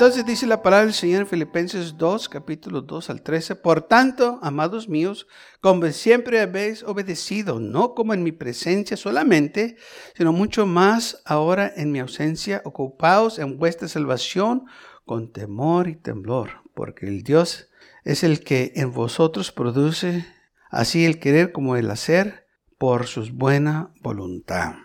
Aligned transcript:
Entonces 0.00 0.24
dice 0.24 0.46
la 0.46 0.62
palabra 0.62 0.86
del 0.86 0.94
Señor 0.94 1.20
en 1.20 1.26
Filipenses 1.26 1.98
2, 1.98 2.30
capítulo 2.30 2.80
2 2.80 3.10
al 3.10 3.20
13. 3.20 3.54
Por 3.56 3.82
tanto, 3.82 4.38
amados 4.40 4.88
míos, 4.88 5.26
como 5.60 5.86
siempre 5.88 6.40
habéis 6.40 6.82
obedecido, 6.84 7.60
no 7.60 7.92
como 7.94 8.14
en 8.14 8.22
mi 8.22 8.32
presencia 8.32 8.96
solamente, 8.96 9.76
sino 10.16 10.32
mucho 10.32 10.64
más 10.64 11.20
ahora 11.26 11.70
en 11.76 11.92
mi 11.92 11.98
ausencia, 11.98 12.62
ocupaos 12.64 13.38
en 13.38 13.58
vuestra 13.58 13.88
salvación 13.88 14.64
con 15.04 15.32
temor 15.32 15.86
y 15.86 15.96
temblor, 15.96 16.62
porque 16.74 17.06
el 17.06 17.22
Dios 17.22 17.68
es 18.02 18.24
el 18.24 18.42
que 18.42 18.72
en 18.76 18.94
vosotros 18.94 19.52
produce 19.52 20.24
así 20.70 21.04
el 21.04 21.20
querer 21.20 21.52
como 21.52 21.76
el 21.76 21.90
hacer 21.90 22.46
por 22.78 23.06
su 23.06 23.30
buena 23.34 23.92
voluntad. 24.00 24.76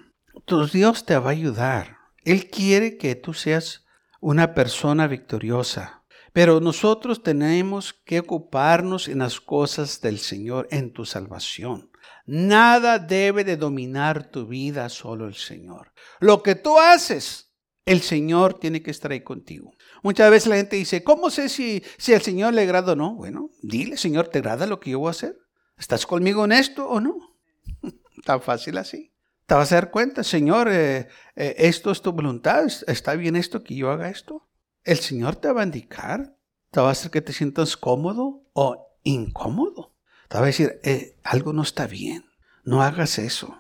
Tu 0.44 0.68
Dios 0.68 1.06
te 1.06 1.18
va 1.18 1.30
a 1.30 1.32
ayudar. 1.32 2.00
Él 2.26 2.50
quiere 2.50 2.98
que 2.98 3.16
tú 3.16 3.34
seas 3.34 3.85
una 4.22 4.54
persona 4.54 5.08
victoriosa. 5.08 6.04
Pero 6.34 6.60
nosotros 6.60 7.24
tenemos 7.24 7.94
que 7.94 8.20
ocuparnos 8.20 9.08
en 9.08 9.20
las 9.20 9.40
cosas 9.40 10.02
del 10.02 10.20
Señor, 10.20 10.68
en 10.70 10.92
tu 10.92 11.06
salvación. 11.06 11.92
Nada 12.26 13.00
debe 13.00 13.44
de 13.44 13.56
dominar 13.56 14.30
tu 14.32 14.46
vida, 14.46 14.90
solo 14.90 15.28
el 15.28 15.36
Señor. 15.36 15.94
Lo 16.20 16.44
que 16.44 16.56
tú 16.56 16.78
haces, 16.78 17.54
el 17.86 18.02
Señor 18.02 18.60
tiene 18.60 18.84
que 18.84 18.92
estar 18.92 19.12
ahí 19.12 19.22
contigo. 19.22 19.72
Muchas 20.04 20.30
veces 20.30 20.50
la 20.50 20.58
gente 20.58 20.76
dice, 20.76 21.04
¿cómo 21.04 21.30
sé 21.30 21.48
si, 21.48 21.84
si 21.98 22.14
al 22.14 22.22
Señor 22.22 22.54
le 22.54 22.64
agrada 22.64 22.94
o 22.94 22.96
no? 22.96 23.16
Bueno, 23.16 23.52
dile, 23.62 23.96
Señor, 23.96 24.28
¿te 24.28 24.40
agrada 24.40 24.66
lo 24.66 24.80
que 24.80 24.92
yo 24.92 25.00
voy 25.00 25.08
a 25.08 25.12
hacer? 25.12 25.38
¿Estás 25.78 26.06
conmigo 26.06 26.44
en 26.44 26.52
esto 26.52 26.86
o 26.88 27.00
no? 27.00 27.16
Tan 28.26 28.42
fácil 28.42 28.78
así 28.78 29.15
te 29.46 29.54
vas 29.54 29.72
a 29.72 29.76
dar 29.76 29.92
cuenta, 29.92 30.24
Señor, 30.24 30.70
eh, 30.72 31.08
eh, 31.36 31.56
esto 31.58 31.92
es 31.92 32.02
tu 32.02 32.12
voluntad, 32.12 32.66
está 32.88 33.16
bien 33.16 33.36
esto 33.36 33.64
que 33.64 33.76
yo 33.76 33.92
haga 33.92 34.10
esto. 34.10 34.48
El 34.84 34.98
Señor 34.98 35.36
te 35.36 35.52
va 35.52 35.62
a 35.62 35.66
indicar, 35.66 36.36
te 36.72 36.80
va 36.80 36.90
a 36.90 36.92
hacer 36.92 37.12
que 37.12 37.22
te 37.22 37.34
sientas 37.34 37.78
cómodo 37.78 38.44
o 38.54 38.88
incómodo. 39.04 39.94
Te 40.30 40.38
va 40.38 40.44
a 40.44 40.48
decir, 40.48 40.80
eh, 40.84 41.18
algo 41.24 41.54
no 41.54 41.62
está 41.62 41.86
bien, 41.86 42.26
no 42.64 42.82
hagas 42.82 43.20
eso. 43.20 43.58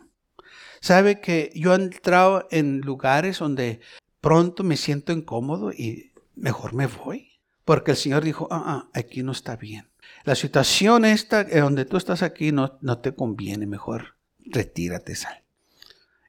Sabe 0.81 1.21
que 1.21 1.51
yo 1.55 1.73
he 1.73 1.75
entrado 1.75 2.47
en 2.51 2.81
lugares 2.81 3.39
donde 3.39 3.79
pronto 4.21 4.63
me 4.63 4.77
siento 4.77 5.13
incómodo 5.13 5.71
y 5.71 6.13
mejor 6.35 6.73
me 6.73 6.87
voy. 6.87 7.31
Porque 7.63 7.91
el 7.91 7.97
Señor 7.97 8.23
dijo, 8.23 8.47
ah, 8.51 8.63
ah 8.65 8.89
aquí 8.93 9.23
no 9.23 9.31
está 9.31 9.55
bien. 9.55 9.89
La 10.23 10.35
situación 10.35 11.05
esta, 11.05 11.43
donde 11.43 11.85
tú 11.85 11.97
estás 11.97 12.21
aquí, 12.21 12.51
no, 12.51 12.77
no 12.81 12.99
te 12.99 13.15
conviene, 13.15 13.65
mejor 13.65 14.17
retírate, 14.45 15.15
sal. 15.15 15.44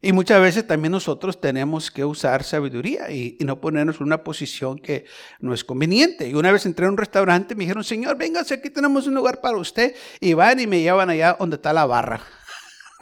Y 0.06 0.12
muchas 0.12 0.40
veces 0.40 0.64
también 0.64 0.92
nosotros 0.92 1.40
tenemos 1.40 1.90
que 1.90 2.04
usar 2.04 2.44
sabiduría 2.44 3.10
y, 3.10 3.36
no 3.40 3.60
ponernos 3.60 3.96
en 3.96 4.04
una 4.04 4.22
posición 4.22 4.78
que 4.78 5.04
no 5.40 5.52
es 5.52 5.64
conveniente. 5.64 6.28
Y 6.28 6.34
una 6.34 6.52
vez 6.52 6.64
entré 6.64 6.86
a 6.86 6.90
un 6.90 6.96
restaurante, 6.96 7.56
me 7.56 7.64
dijeron, 7.64 7.82
Señor, 7.82 8.16
véngase, 8.16 8.54
aquí 8.54 8.70
tenemos 8.70 9.08
un 9.08 9.14
lugar 9.16 9.40
para 9.40 9.58
usted. 9.58 9.96
Y 10.20 10.34
van 10.34 10.60
y 10.60 10.68
me 10.68 10.80
llevan 10.80 11.10
allá 11.10 11.36
donde 11.36 11.56
está 11.56 11.72
la 11.72 11.86
barra. 11.86 12.20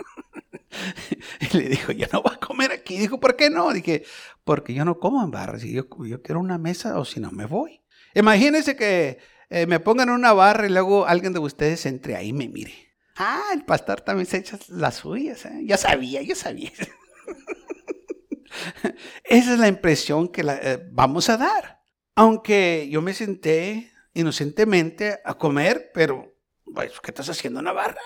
y 1.52 1.58
le 1.58 1.68
dijo, 1.68 1.92
yo 1.92 2.06
no 2.10 2.22
voy 2.22 2.32
a 2.32 2.38
comer 2.38 2.72
aquí. 2.72 2.96
Dijo, 2.96 3.20
¿por 3.20 3.36
qué 3.36 3.50
no? 3.50 3.70
Dije, 3.74 4.04
porque 4.42 4.72
yo 4.72 4.86
no 4.86 4.98
como 4.98 5.22
en 5.22 5.30
barras. 5.30 5.60
Yo, 5.60 5.84
yo 6.06 6.22
quiero 6.22 6.40
una 6.40 6.56
mesa 6.56 6.98
o 6.98 7.04
si 7.04 7.20
no 7.20 7.30
me 7.32 7.44
voy. 7.44 7.82
Imagínense 8.14 8.76
que 8.76 9.18
eh, 9.50 9.66
me 9.66 9.78
pongan 9.78 10.08
en 10.08 10.14
una 10.14 10.32
barra 10.32 10.66
y 10.66 10.70
luego 10.70 11.06
alguien 11.06 11.34
de 11.34 11.40
ustedes 11.40 11.84
entre 11.84 12.16
ahí 12.16 12.28
y 12.28 12.32
me 12.32 12.48
mire. 12.48 12.83
Ah, 13.16 13.50
el 13.52 13.64
pastor 13.64 14.00
también 14.00 14.26
se 14.26 14.38
echa 14.38 14.58
las 14.68 14.96
suyas. 14.96 15.44
¿eh? 15.46 15.60
Ya 15.64 15.76
sabía, 15.76 16.22
yo 16.22 16.34
sabía. 16.34 16.72
Esa 19.24 19.54
es 19.54 19.58
la 19.58 19.68
impresión 19.68 20.28
que 20.28 20.42
eh, 20.46 20.88
vamos 20.90 21.28
a 21.28 21.36
dar. 21.36 21.82
Aunque 22.16 22.88
yo 22.90 23.02
me 23.02 23.14
senté 23.14 23.92
inocentemente 24.14 25.20
a 25.24 25.34
comer, 25.34 25.90
pero, 25.92 26.36
pues, 26.72 27.00
¿qué 27.00 27.10
estás 27.10 27.28
haciendo 27.28 27.60
en 27.60 27.66
la 27.66 27.72
barra? 27.72 28.00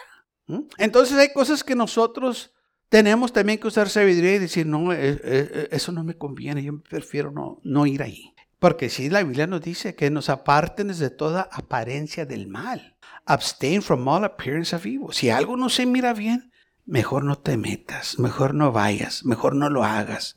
¿Mm? 0.47 0.63
Entonces 0.79 1.17
hay 1.19 1.33
cosas 1.33 1.63
que 1.63 1.75
nosotros 1.75 2.55
tenemos 2.89 3.33
también 3.33 3.59
que 3.59 3.67
usar 3.67 3.91
sabiduría 3.91 4.37
y 4.37 4.39
decir, 4.39 4.67
no, 4.67 4.95
eh, 4.95 5.69
eso 5.71 5.93
no 5.93 6.05
me 6.05 6.17
conviene, 6.17 6.63
yo 6.63 6.83
prefiero 6.83 7.31
no, 7.31 7.61
no 7.63 7.87
ir 7.87 8.03
ahí. 8.03 8.35
Porque 8.59 8.89
si 8.89 9.09
la 9.09 9.23
Biblia 9.23 9.47
nos 9.47 9.63
dice 9.63 9.95
que 9.95 10.11
nos 10.11 10.29
aparten 10.29 10.89
de 10.89 11.11
toda 11.11 11.49
apariencia 11.53 12.27
del 12.27 12.49
mal. 12.49 12.97
Abstain 13.25 13.83
from 13.83 14.07
all 14.09 14.25
appearance 14.25 14.75
of 14.75 14.85
evil. 14.87 15.13
Si 15.13 15.31
algo 15.31 15.57
no 15.57 15.69
se 15.69 15.87
mira 15.87 16.13
bien, 16.13 16.53
mejor 16.85 17.25
no 17.25 17.37
te 17.37 17.57
metas, 17.57 18.19
mejor 18.19 18.55
no 18.55 18.73
vayas, 18.73 19.25
mejor 19.25 19.55
no 19.55 19.71
lo 19.71 19.85
hagas. 19.85 20.37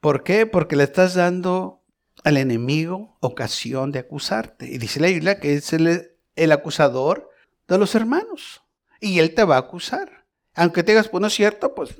¿Por 0.00 0.24
qué? 0.24 0.46
Porque 0.46 0.74
le 0.74 0.84
estás 0.84 1.14
dando 1.14 1.84
al 2.24 2.36
enemigo 2.38 3.16
ocasión 3.20 3.92
de 3.92 4.00
acusarte. 4.00 4.66
Y 4.68 4.78
dice 4.78 4.98
la 4.98 5.08
Biblia 5.08 5.38
que 5.38 5.54
es 5.54 5.72
el, 5.72 6.16
el 6.34 6.52
acusador 6.52 7.30
de 7.68 7.78
los 7.78 7.94
hermanos. 7.94 8.62
Y 9.00 9.18
él 9.18 9.34
te 9.34 9.44
va 9.44 9.56
a 9.56 9.60
acusar. 9.60 10.24
Aunque 10.54 10.82
te 10.82 10.92
digas, 10.92 11.08
pues 11.08 11.20
no 11.20 11.28
es 11.28 11.34
cierto, 11.34 11.74
pues, 11.74 11.96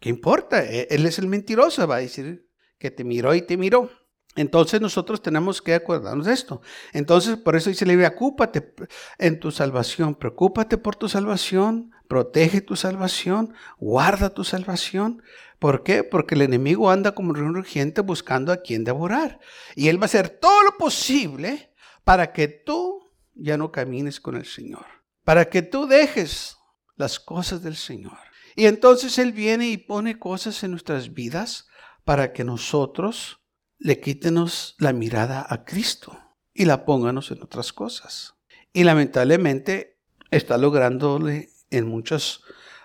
¿qué 0.00 0.08
importa? 0.08 0.64
E, 0.64 0.88
él 0.90 1.06
es 1.06 1.18
el 1.18 1.26
mentiroso, 1.26 1.86
va 1.86 1.96
a 1.96 2.00
decir 2.00 2.46
que 2.78 2.90
te 2.90 3.04
miró 3.04 3.34
y 3.34 3.42
te 3.42 3.56
miró. 3.56 3.90
Entonces 4.38 4.80
nosotros 4.80 5.20
tenemos 5.20 5.60
que 5.60 5.74
acordarnos 5.74 6.26
de 6.26 6.32
esto. 6.32 6.62
Entonces, 6.92 7.36
por 7.36 7.56
eso 7.56 7.70
dice 7.70 7.84
la 7.84 7.92
Biblia, 7.92 8.12
ocúpate 8.14 8.72
en 9.18 9.40
tu 9.40 9.50
salvación, 9.50 10.14
preocúpate 10.14 10.78
por 10.78 10.94
tu 10.94 11.08
salvación, 11.08 11.90
protege 12.06 12.60
tu 12.60 12.76
salvación, 12.76 13.52
guarda 13.78 14.30
tu 14.30 14.44
salvación. 14.44 15.24
¿Por 15.58 15.82
qué? 15.82 16.04
Porque 16.04 16.36
el 16.36 16.42
enemigo 16.42 16.88
anda 16.88 17.16
como 17.16 17.32
un 17.32 17.56
urgente 17.56 18.00
buscando 18.00 18.52
a 18.52 18.58
quien 18.58 18.84
devorar. 18.84 19.40
Y 19.74 19.88
él 19.88 19.98
va 19.98 20.02
a 20.02 20.04
hacer 20.04 20.28
todo 20.28 20.62
lo 20.62 20.76
posible 20.76 21.74
para 22.04 22.32
que 22.32 22.46
tú 22.46 23.10
ya 23.34 23.56
no 23.56 23.72
camines 23.72 24.20
con 24.20 24.36
el 24.36 24.46
Señor, 24.46 24.86
para 25.24 25.48
que 25.50 25.62
tú 25.62 25.88
dejes 25.88 26.58
las 26.94 27.18
cosas 27.18 27.60
del 27.64 27.74
Señor. 27.74 28.18
Y 28.54 28.66
entonces 28.66 29.18
Él 29.18 29.32
viene 29.32 29.68
y 29.68 29.78
pone 29.78 30.20
cosas 30.20 30.62
en 30.62 30.70
nuestras 30.70 31.12
vidas 31.12 31.66
para 32.04 32.32
que 32.32 32.44
nosotros 32.44 33.37
le 33.78 34.00
quítenos 34.00 34.74
la 34.78 34.92
mirada 34.92 35.46
a 35.48 35.64
Cristo 35.64 36.18
y 36.52 36.64
la 36.64 36.84
pónganos 36.84 37.30
en 37.30 37.42
otras 37.42 37.72
cosas. 37.72 38.34
Y 38.72 38.84
lamentablemente 38.84 39.98
está 40.30 40.58
lográndole 40.58 41.50
en 41.70 41.86
muchas 41.86 42.40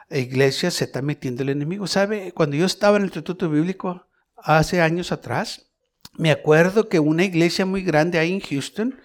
iglesias, 0.09 0.76
se 0.76 0.86
está 0.86 1.02
metiendo 1.02 1.44
el 1.44 1.50
enemigo. 1.50 1.88
¿Sabe? 1.88 2.31
Cuando 2.34 2.56
yo 2.56 2.66
estaba 2.66 2.98
en 2.98 3.04
el 3.04 3.08
Instituto 3.08 3.50
Bíblico 3.50 4.08
hace 4.38 4.81
años 4.81 5.12
atrás, 5.12 5.72
me 6.14 6.31
acuerdo 6.31 6.90
que 6.90 7.00
una 7.00 7.24
iglesia 7.24 7.66
muy 7.66 7.81
grande 7.81 8.20
ahí 8.20 8.34
en 8.34 8.40
Houston 8.40 9.00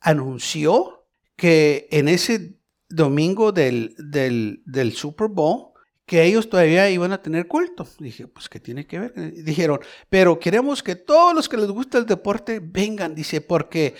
anunció 0.00 1.06
que 1.36 1.88
en 1.90 2.08
ese 2.08 2.58
domingo 2.88 3.52
del, 3.52 3.94
del, 3.98 4.62
del 4.64 4.92
Super 4.94 5.28
Bowl, 5.28 5.73
que 6.06 6.22
ellos 6.22 6.50
todavía 6.50 6.90
iban 6.90 7.12
a 7.12 7.22
tener 7.22 7.48
culto. 7.48 7.86
Dije, 7.98 8.26
pues, 8.26 8.48
¿qué 8.48 8.60
tiene 8.60 8.86
que 8.86 8.98
ver? 8.98 9.14
Dijeron, 9.44 9.80
pero 10.08 10.38
queremos 10.38 10.82
que 10.82 10.96
todos 10.96 11.34
los 11.34 11.48
que 11.48 11.56
les 11.56 11.70
gusta 11.70 11.98
el 11.98 12.06
deporte 12.06 12.60
vengan, 12.62 13.14
dice, 13.14 13.40
porque 13.40 13.94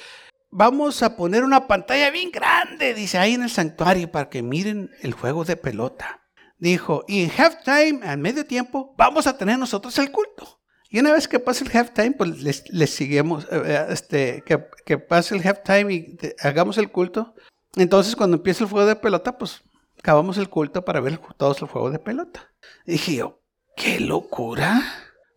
vamos 0.51 1.03
a 1.03 1.17
poner 1.17 1.45
una 1.45 1.67
pantalla 1.67 2.11
bien 2.11 2.31
grande, 2.31 2.95
dice, 2.95 3.19
ahí 3.19 3.35
en 3.35 3.43
el 3.43 3.51
santuario 3.51 4.11
para 4.11 4.29
que 4.29 4.43
miren 4.43 4.91
el 5.03 5.13
juego 5.13 5.45
de 5.45 5.57
pelota. 5.57 6.21
Dijo, 6.59 7.05
y 7.09 7.25
en 7.25 7.31
halftime, 7.37 8.01
al 8.07 8.19
medio 8.19 8.47
tiempo, 8.47 8.95
vamos 8.97 9.27
a 9.27 9.37
tener 9.37 9.59
nosotros 9.59 9.99
el 9.99 10.13
culto. 10.13 10.61
Y 10.89 11.01
una 11.01 11.13
vez 11.13 11.27
que 11.27 11.41
pase 11.41 11.65
el 11.65 11.77
halftime, 11.77 12.13
pues 12.13 12.41
les, 12.41 12.73
les 12.73 12.91
seguimos, 12.91 13.45
eh, 13.51 13.63
eh, 13.65 13.87
este, 13.89 14.45
que, 14.47 14.65
que 14.87 14.99
pase 14.99 15.35
el 15.35 15.45
halftime 15.45 15.93
y 15.93 16.17
hagamos 16.41 16.79
el 16.79 16.93
culto. 16.93 17.35
Entonces, 17.75 18.15
cuando 18.15 18.37
empiece 18.37 18.63
el 18.63 18.71
juego 18.71 18.87
de 18.87 18.95
pelota, 18.95 19.37
pues 19.37 19.65
acabamos 20.05 20.37
el 20.37 20.51
culto 20.51 20.85
para 20.85 21.01
ver 21.01 21.19
todos 21.39 21.63
los 21.63 21.71
juegos 21.71 21.91
de 21.93 21.99
pelota. 21.99 22.53
dije 22.85 23.15
yo, 23.15 23.41
¡qué 23.75 24.01
locura! 24.01 24.83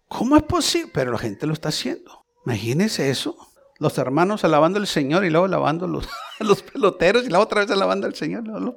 ¿Cómo 0.09 0.35
es 0.35 0.43
posible? 0.43 0.91
Pero 0.93 1.13
la 1.13 1.17
gente 1.17 1.47
lo 1.47 1.53
está 1.53 1.69
haciendo. 1.69 2.25
Imagínense 2.45 3.09
eso. 3.09 3.37
Los 3.79 3.97
hermanos 3.97 4.43
alabando 4.43 4.77
al 4.77 4.87
Señor 4.87 5.23
y 5.23 5.29
luego 5.29 5.45
alabando 5.45 5.87
los, 5.87 6.09
los 6.39 6.63
peloteros 6.63 7.25
y 7.25 7.29
la 7.29 7.39
otra 7.39 7.61
vez 7.61 7.71
alabando 7.71 8.07
al 8.07 8.15
Señor. 8.15 8.45
Los 8.45 8.75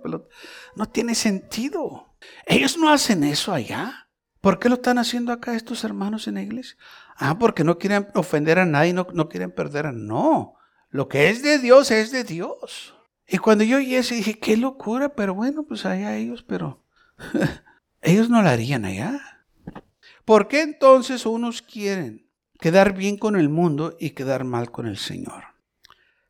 No 0.77 0.87
tiene 0.87 1.17
sentido. 1.17 2.15
Ellos 2.47 2.79
no 2.79 2.93
hacen 2.93 3.25
eso 3.25 3.53
allá. 3.53 4.09
¿Por 4.41 4.61
qué 4.61 4.69
lo 4.69 4.77
están 4.77 4.99
haciendo 4.99 5.33
acá 5.33 5.57
estos 5.57 5.83
hermanos 5.83 6.29
en 6.29 6.35
la 6.37 6.43
iglesia? 6.43 6.77
Ah, 7.17 7.37
porque 7.37 7.65
no 7.65 7.79
quieren 7.79 8.07
ofender 8.15 8.61
a 8.61 8.65
nadie, 8.65 8.93
no, 8.93 9.09
no 9.13 9.29
quieren 9.29 9.51
perder 9.51 9.87
a... 9.87 9.93
No, 9.93 10.55
lo 10.89 11.09
que 11.09 11.31
es 11.31 11.43
de 11.43 11.59
Dios 11.59 11.91
es 11.91 12.13
de 12.13 12.23
Dios. 12.23 12.95
Y 13.33 13.39
cuando 13.39 13.63
yo 13.63 13.77
oí 13.77 13.95
eso 13.95 14.13
dije, 14.13 14.41
qué 14.41 14.57
locura, 14.57 15.15
pero 15.15 15.35
bueno, 15.35 15.63
pues 15.63 15.87
allá 15.87 16.17
ellos, 16.17 16.43
pero 16.43 16.85
ellos 18.03 18.29
no 18.29 18.43
lo 18.43 18.49
harían 18.49 18.85
allá. 18.85 19.21
¿Por 20.25 20.49
qué 20.49 20.63
entonces 20.63 21.25
unos 21.27 21.63
quieren 21.63 22.29
quedar 22.59 22.93
bien 22.93 23.17
con 23.17 23.37
el 23.37 23.49
mundo 23.49 23.97
y 24.01 24.11
quedar 24.11 24.43
mal 24.43 24.73
con 24.73 24.89
el 24.89 24.99
Señor? 24.99 25.45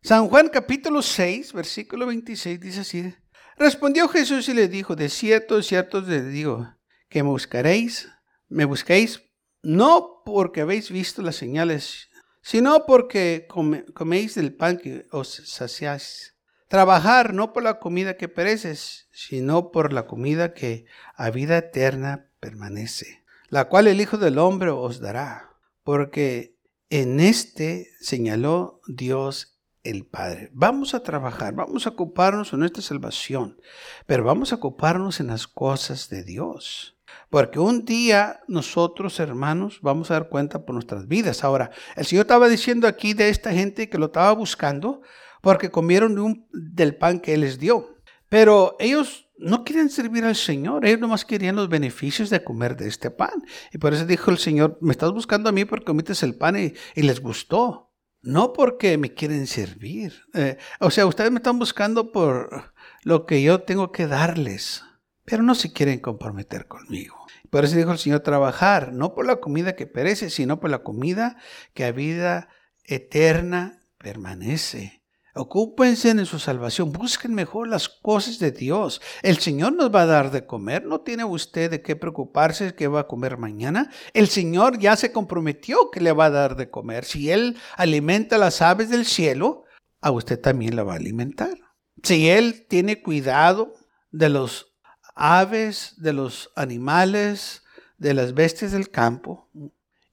San 0.03 0.29
Juan 0.29 0.51
capítulo 0.51 1.01
6, 1.01 1.55
versículo 1.55 2.07
26 2.07 2.61
dice 2.61 2.81
así. 2.81 3.15
Respondió 3.57 4.07
Jesús 4.07 4.47
y 4.51 4.55
le 4.55 4.69
dijo, 4.69 4.95
de 4.95 5.09
cierto, 5.09 5.57
de 5.57 5.63
cierto 5.63 6.05
te 6.05 6.23
digo, 6.23 6.75
que 7.09 7.23
me 7.23 7.31
buscaréis, 7.31 8.11
me 8.49 8.67
busquéis, 8.67 9.23
no 9.63 10.23
porque 10.25 10.61
habéis 10.61 10.91
visto 10.91 11.23
las 11.23 11.37
señales, 11.37 12.11
sino 12.43 12.85
porque 12.85 13.47
coméis 13.95 14.35
del 14.35 14.55
pan 14.55 14.77
que 14.77 15.07
os 15.11 15.43
saciáis. 15.47 16.37
Trabajar 16.71 17.35
no 17.35 17.53
por 17.53 17.65
la 17.65 17.81
comida 17.81 18.17
que 18.17 18.29
pereces, 18.29 19.09
sino 19.11 19.73
por 19.73 19.93
la 19.93 20.07
comida 20.07 20.55
que 20.55 20.87
a 21.17 21.31
vida 21.31 21.59
eterna 21.59 22.31
permanece, 22.39 23.25
la 23.49 23.65
cual 23.65 23.89
el 23.89 24.01
Hijo 24.01 24.19
del 24.19 24.39
Hombre 24.39 24.71
os 24.71 25.01
dará, 25.01 25.57
porque 25.83 26.57
en 26.89 27.19
este 27.19 27.89
señaló 27.99 28.83
Dios 28.87 29.59
el 29.83 30.07
Padre. 30.07 30.51
Vamos 30.53 30.95
a 30.95 31.03
trabajar, 31.03 31.55
vamos 31.55 31.89
a 31.89 31.91
ocuparnos 31.91 32.53
en 32.53 32.61
nuestra 32.61 32.85
salvación, 32.85 33.61
pero 34.07 34.23
vamos 34.23 34.53
a 34.53 34.57
ocuparnos 34.57 35.19
en 35.19 35.27
las 35.27 35.49
cosas 35.49 36.09
de 36.09 36.23
Dios. 36.23 36.97
Porque 37.31 37.59
un 37.59 37.85
día 37.85 38.43
nosotros, 38.47 39.19
hermanos, 39.19 39.81
vamos 39.83 40.13
a 40.13 40.15
dar 40.15 40.29
cuenta 40.29 40.65
por 40.65 40.75
nuestras 40.75 41.09
vidas. 41.09 41.43
Ahora, 41.43 41.73
el 41.97 42.07
Señor 42.07 42.27
estaba 42.27 42.49
diciendo 42.49 42.87
aquí 42.87 43.13
de 43.13 43.29
esta 43.29 43.53
gente 43.53 43.89
que 43.89 43.99
lo 43.99 44.07
estaba 44.07 44.31
buscando, 44.35 45.03
porque 45.41 45.71
comieron 45.71 46.47
del 46.53 46.97
pan 46.97 47.21
que 47.21 47.35
Él 47.35 47.43
les 47.43 47.59
dio. 47.59 47.97
Pero 48.29 48.77
ellos 48.79 49.31
no 49.41 49.65
querían 49.65 49.89
servir 49.89 50.25
al 50.25 50.37
Señor, 50.37 50.85
ellos 50.85 51.01
nomás 51.01 51.25
querían 51.25 51.57
los 51.57 51.69
beneficios 51.69 52.31
de 52.31 52.45
comer 52.45 52.77
de 52.77 52.89
este 52.89 53.11
pan. 53.11 53.45
Y 53.73 53.79
por 53.79 53.93
eso 53.93 54.07
dijo 54.07 54.31
el 54.31 54.39
Señor, 54.39 54.79
me 54.81 54.93
estás 54.93 55.11
buscando 55.13 55.49
a 55.49 55.53
mí 55.53 55.65
porque 55.65 55.87
comites 55.87 56.23
el 56.23 56.37
pan 56.37 56.57
y, 56.57 57.03
les 57.03 57.21
gustó. 57.21 57.91
No 58.23 58.53
porque 58.53 58.99
me 58.99 59.15
quieren 59.15 59.47
servir. 59.47 60.13
Eh, 60.35 60.59
o 60.79 60.91
sea, 60.91 61.07
ustedes 61.07 61.31
me 61.31 61.39
están 61.39 61.59
buscando 61.59 62.13
por 62.13 62.75
lo 63.03 63.25
que 63.25 63.43
yo 63.43 63.63
tengo 63.63 63.93
que 63.93 64.07
darles, 64.07 64.85
pero 65.25 65.43
no 65.43 65.55
se 65.55 65.73
quieren 65.73 66.01
comprometer 66.01 66.67
conmigo. 66.67 67.17
Por 67.49 67.65
eso 67.65 67.77
dijo 67.77 67.93
el 67.93 67.99
Señor, 67.99 68.21
trabajar, 68.21 68.93
no 68.93 69.15
por 69.15 69.27
la 69.27 69.37
comida 69.37 69.75
que 69.75 69.87
perece, 69.87 70.29
sino 70.29 70.61
por 70.61 70.71
la 70.71 70.83
comida 70.83 71.37
que 71.73 71.85
a 71.85 71.93
vida 71.93 72.51
eterna 72.85 73.81
permanece. 73.99 75.00
Ocúpense 75.35 76.11
en 76.11 76.27
su 76.27 76.39
salvación, 76.39 76.93
busquen 76.93 77.35
mejor 77.35 77.69
las 77.69 77.89
cosas 77.89 78.39
de 78.39 78.51
Dios. 78.51 79.01
El 79.23 79.39
Señor 79.39 79.75
nos 79.75 79.95
va 79.95 80.03
a 80.03 80.07
dar 80.07 80.31
de 80.31 80.45
comer, 80.45 80.85
no 80.85 81.03
tiene 81.03 81.25
usted 81.25 81.71
de 81.71 81.83
qué 81.83 81.95
preocuparse 81.95 82.75
que 82.75 82.89
va 82.89 83.01
a 83.01 83.07
comer 83.07 83.39
mañana. 83.39 83.91
El 84.13 84.29
Señor 84.29 84.79
ya 84.79 84.97
se 84.97 85.13
comprometió 85.13 85.91
que 85.91 86.01
le 86.01 86.13
va 86.13 86.27
a 86.27 86.31
dar 86.31 86.57
de 86.57 86.69
comer. 86.69 87.05
Si 87.05 87.31
Él 87.31 87.57
alimenta 87.77 88.39
las 88.39 88.61
aves 88.61 88.91
del 88.91 89.07
cielo, 89.07 89.65
a 90.01 90.11
usted 90.11 90.41
también 90.41 90.75
la 90.75 90.83
va 90.83 90.95
a 90.95 90.97
alimentar. 90.97 91.57
Si 92.03 92.29
Él 92.29 92.67
tiene 92.69 93.03
cuidado 93.03 93.75
de 94.11 94.31
los 94.31 94.75
aves, 95.15 95.95
de 95.99 96.13
los 96.13 96.51
animales, 96.57 97.63
de 97.99 98.15
las 98.15 98.35
bestias 98.35 98.73
del 98.73 98.91
campo, 98.91 99.49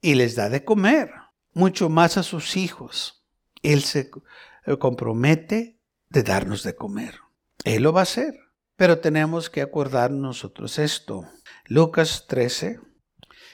y 0.02 0.16
les 0.16 0.36
da 0.36 0.50
de 0.50 0.63
comer, 0.63 1.12
mucho 1.54 1.90
más 1.90 2.18
a 2.18 2.24
sus 2.24 2.56
hijos. 2.56 3.25
Él 3.63 3.84
se 3.84 4.12
compromete 4.75 5.80
de 6.10 6.24
darnos 6.24 6.64
de 6.64 6.75
comer. 6.75 7.16
Él 7.64 7.84
lo 7.84 7.94
va 7.94 8.02
a 8.02 8.04
hacer. 8.04 8.36
Pero 8.75 9.00
tenemos 9.00 9.50
que 9.50 9.62
acordar 9.62 10.12
nosotros 10.12 10.78
esto. 10.78 11.28
Lucas 11.66 12.25
13. 12.28 12.80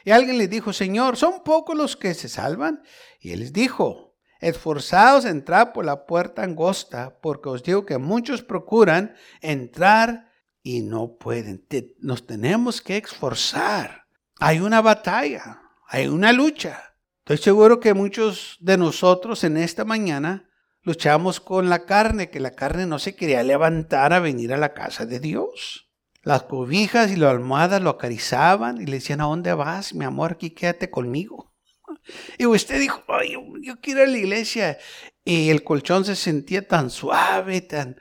Y 0.04 0.12
alguien 0.12 0.38
le 0.38 0.50
dijo, 0.50 0.74
Señor, 0.74 1.16
¿son 1.16 1.44
pocos 1.44 1.78
los 1.78 1.96
que 1.96 2.14
se 2.14 2.28
salvan? 2.28 2.84
Y 3.22 3.32
él 3.32 3.40
les 3.40 3.54
dijo, 3.54 4.18
esforzados 4.42 5.24
a 5.24 5.30
entrar 5.30 5.72
por 5.72 5.86
la 5.86 6.06
puerta 6.06 6.44
angosta, 6.44 7.20
porque 7.22 7.48
os 7.48 7.64
digo 7.64 7.86
que 7.86 7.98
muchos 7.98 8.44
procuran 8.44 9.16
entrar 9.40 10.30
y 10.62 10.82
no 10.82 11.16
pueden. 11.16 11.66
Nos 12.00 12.28
tenemos 12.28 12.82
que 12.82 12.98
esforzar. 12.98 14.08
Hay 14.40 14.60
una 14.60 14.82
batalla, 14.82 15.62
hay 15.88 16.08
una 16.08 16.34
lucha. 16.34 16.96
Estoy 17.20 17.38
seguro 17.38 17.80
que 17.80 17.94
muchos 17.94 18.58
de 18.60 18.78
nosotros 18.78 19.46
en 19.46 19.56
esta 19.56 19.86
mañana 19.86 20.50
luchamos 20.84 21.40
con 21.40 21.70
la 21.70 21.86
carne, 21.86 22.30
que 22.30 22.40
la 22.40 22.52
carne 22.52 22.86
no 22.86 23.00
se 23.00 23.16
quería 23.16 23.44
levantar 23.44 24.14
a 24.14 24.20
venir 24.20 24.54
a 24.54 24.58
la 24.58 24.74
casa 24.74 25.06
de 25.06 25.20
Dios. 25.20 25.90
Las 26.22 26.44
cobijas 26.44 27.12
y 27.12 27.16
las 27.16 27.32
almohadas 27.32 27.82
lo 27.82 27.90
acarizaban 27.90 28.82
y 28.82 28.86
le 28.86 28.94
decían, 28.94 29.22
¿a 29.22 29.26
dónde 29.26 29.54
vas, 29.54 29.94
mi 29.94 30.06
amor? 30.06 30.34
Aquí 30.34 30.52
quédate 30.52 30.90
conmigo. 30.90 31.52
Y 32.38 32.46
usted 32.46 32.80
dijo, 32.80 33.04
Ay, 33.08 33.36
yo, 33.62 33.80
quiero 33.80 34.02
ir 34.02 34.08
a 34.08 34.12
la 34.12 34.18
iglesia. 34.18 34.78
Y 35.24 35.50
el 35.50 35.64
colchón 35.64 36.04
se 36.06 36.16
sentía 36.16 36.68
tan 36.68 36.90
suave, 36.90 37.62
tan, 37.62 37.98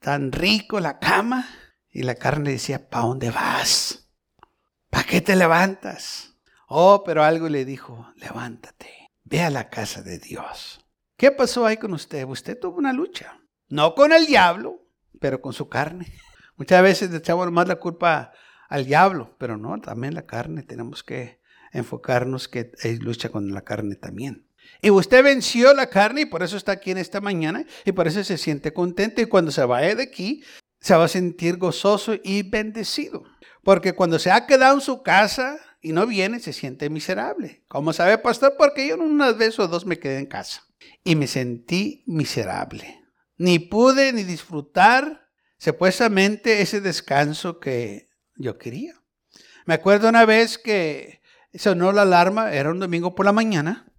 tan 0.00 0.32
rico, 0.32 0.80
la 0.80 0.98
cama. 0.98 1.48
Y 1.90 2.02
la 2.02 2.16
carne 2.16 2.50
decía, 2.50 2.88
¿para 2.88 3.06
dónde 3.06 3.30
vas? 3.30 4.10
¿Para 4.90 5.04
qué 5.04 5.20
te 5.20 5.36
levantas? 5.36 6.34
Oh, 6.66 7.04
pero 7.04 7.22
algo 7.22 7.48
le 7.48 7.64
dijo, 7.64 8.12
levántate, 8.16 9.12
ve 9.22 9.42
a 9.42 9.50
la 9.50 9.68
casa 9.70 10.02
de 10.02 10.18
Dios. 10.18 10.83
¿Qué 11.16 11.30
pasó 11.30 11.64
ahí 11.64 11.76
con 11.76 11.92
usted? 11.92 12.24
Usted 12.24 12.58
tuvo 12.58 12.78
una 12.78 12.92
lucha. 12.92 13.38
No 13.68 13.94
con 13.94 14.12
el 14.12 14.26
diablo, 14.26 14.86
pero 15.20 15.40
con 15.40 15.52
su 15.52 15.68
carne. 15.68 16.12
Muchas 16.56 16.82
veces 16.82 17.10
le 17.10 17.18
echamos 17.18 17.50
más 17.52 17.68
la 17.68 17.76
culpa 17.76 18.32
al 18.68 18.84
diablo, 18.84 19.36
pero 19.38 19.56
no, 19.56 19.80
también 19.80 20.14
la 20.14 20.26
carne. 20.26 20.62
Tenemos 20.62 21.04
que 21.04 21.40
enfocarnos 21.72 22.48
que 22.48 22.72
hay 22.82 22.96
lucha 22.96 23.28
con 23.28 23.52
la 23.52 23.62
carne 23.62 23.94
también. 23.94 24.48
Y 24.80 24.90
usted 24.90 25.22
venció 25.22 25.72
la 25.74 25.88
carne 25.88 26.22
y 26.22 26.26
por 26.26 26.42
eso 26.42 26.56
está 26.56 26.72
aquí 26.72 26.90
en 26.90 26.98
esta 26.98 27.20
mañana 27.20 27.64
y 27.84 27.92
por 27.92 28.06
eso 28.06 28.24
se 28.24 28.38
siente 28.38 28.72
contento 28.72 29.20
y 29.20 29.26
cuando 29.26 29.50
se 29.50 29.64
vaya 29.64 29.94
de 29.94 30.02
aquí 30.02 30.42
se 30.80 30.94
va 30.94 31.04
a 31.04 31.08
sentir 31.08 31.58
gozoso 31.58 32.14
y 32.22 32.42
bendecido. 32.42 33.24
Porque 33.62 33.94
cuando 33.94 34.18
se 34.18 34.30
ha 34.30 34.46
quedado 34.46 34.74
en 34.74 34.80
su 34.80 35.02
casa 35.02 35.58
y 35.84 35.92
no 35.92 36.06
viene, 36.06 36.40
se 36.40 36.54
siente 36.54 36.88
miserable. 36.88 37.62
¿Cómo 37.68 37.92
sabe, 37.92 38.16
pastor? 38.16 38.54
Porque 38.56 38.88
yo 38.88 38.96
unas 38.96 39.36
veces 39.36 39.58
o 39.58 39.68
dos 39.68 39.84
me 39.84 39.98
quedé 39.98 40.18
en 40.18 40.26
casa 40.26 40.66
y 41.04 41.14
me 41.14 41.26
sentí 41.26 42.02
miserable. 42.06 43.02
Ni 43.36 43.58
pude 43.58 44.14
ni 44.14 44.24
disfrutar 44.24 45.28
supuestamente 45.58 46.62
ese 46.62 46.80
descanso 46.80 47.60
que 47.60 48.08
yo 48.34 48.56
quería. 48.56 48.94
Me 49.66 49.74
acuerdo 49.74 50.08
una 50.08 50.24
vez 50.24 50.56
que 50.56 51.20
sonó 51.52 51.92
la 51.92 52.02
alarma, 52.02 52.54
era 52.54 52.70
un 52.70 52.80
domingo 52.80 53.14
por 53.14 53.26
la 53.26 53.32
mañana, 53.32 53.92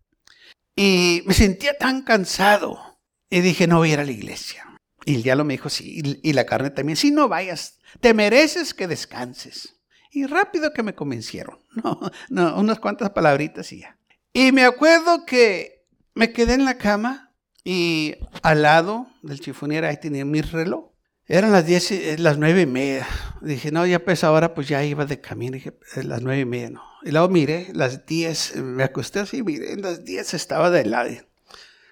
y 0.75 1.21
me 1.27 1.35
sentía 1.35 1.77
tan 1.77 2.01
cansado. 2.01 2.99
Y 3.29 3.41
dije, 3.41 3.67
no 3.67 3.77
voy 3.77 3.91
a 3.91 3.93
ir 3.93 3.99
a 3.99 4.05
la 4.05 4.11
iglesia. 4.11 4.65
Y 5.05 5.15
el 5.15 5.23
diablo 5.23 5.45
me 5.45 5.53
dijo, 5.53 5.69
sí, 5.69 6.19
y 6.23 6.33
la 6.33 6.47
carne 6.47 6.71
también, 6.71 6.95
si 6.95 7.11
no 7.11 7.27
vayas, 7.27 7.77
te 7.99 8.15
mereces 8.15 8.73
que 8.73 8.87
descanses. 8.87 9.74
Y 10.15 10.27
rápido 10.27 10.71
que 10.71 10.81
me 10.81 10.95
convencieron. 10.95 11.59
No, 11.83 11.99
no, 12.29 12.57
unas 12.57 12.79
cuantas 12.79 13.09
palabritas 13.09 13.73
y 13.73 13.81
ya. 13.81 13.97
Y 14.31 14.53
me 14.53 14.63
acuerdo 14.63 15.25
que 15.25 15.85
me 16.13 16.31
quedé 16.31 16.53
en 16.53 16.63
la 16.63 16.77
cama 16.77 17.33
y 17.65 18.15
al 18.41 18.61
lado 18.61 19.07
del 19.23 19.41
chifonier 19.41 19.83
ahí 19.83 19.97
tenía 19.99 20.23
mi 20.23 20.41
reloj. 20.41 20.91
Eran 21.27 21.51
las 21.51 21.65
diez, 21.65 21.91
eh, 21.91 22.15
las 22.17 22.37
nueve 22.37 22.61
y 22.61 22.65
media. 22.65 23.05
Dije, 23.41 23.71
no, 23.71 23.85
ya 23.85 24.05
pues 24.05 24.23
ahora 24.23 24.53
pues 24.53 24.69
ya 24.69 24.85
iba 24.85 25.05
de 25.05 25.19
camino. 25.19 25.55
Dije, 25.55 25.73
las 26.03 26.21
nueve 26.21 26.41
y 26.41 26.45
media, 26.45 26.69
no. 26.69 26.83
Y 27.03 27.11
luego 27.11 27.27
miré, 27.27 27.67
las 27.73 28.05
diez, 28.05 28.55
me 28.55 28.83
acosté 28.83 29.19
así, 29.19 29.43
miré, 29.43 29.75
las 29.75 30.05
diez 30.05 30.33
estaba 30.33 30.69
de 30.69 30.85
lado. 30.85 31.09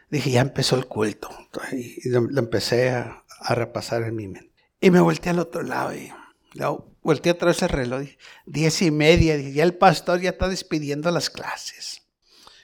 Dije, 0.09 0.31
ya 0.31 0.41
empezó 0.41 0.77
el 0.77 0.85
culto. 0.85 1.29
Y 1.73 2.07
lo, 2.07 2.39
empecé 2.39 2.91
a, 2.91 3.25
repasar 3.49 4.03
en 4.03 4.15
mi 4.15 4.29
mente. 4.29 4.53
Y 4.79 4.91
me 4.91 5.01
volteé 5.01 5.31
al 5.31 5.39
otro 5.39 5.61
lado 5.61 5.93
y 5.93 6.09
luego 6.53 6.92
volteé 7.03 7.31
otra 7.33 7.49
vez 7.49 7.61
el 7.61 7.69
reloj. 7.69 8.07
Diez 8.45 8.81
y 8.81 8.91
media. 8.91 9.37
Dije, 9.37 9.53
ya 9.53 9.63
el 9.63 9.75
pastor 9.75 10.21
ya 10.21 10.31
está 10.31 10.47
despidiendo 10.47 11.11
las 11.11 11.29
clases. 11.29 12.01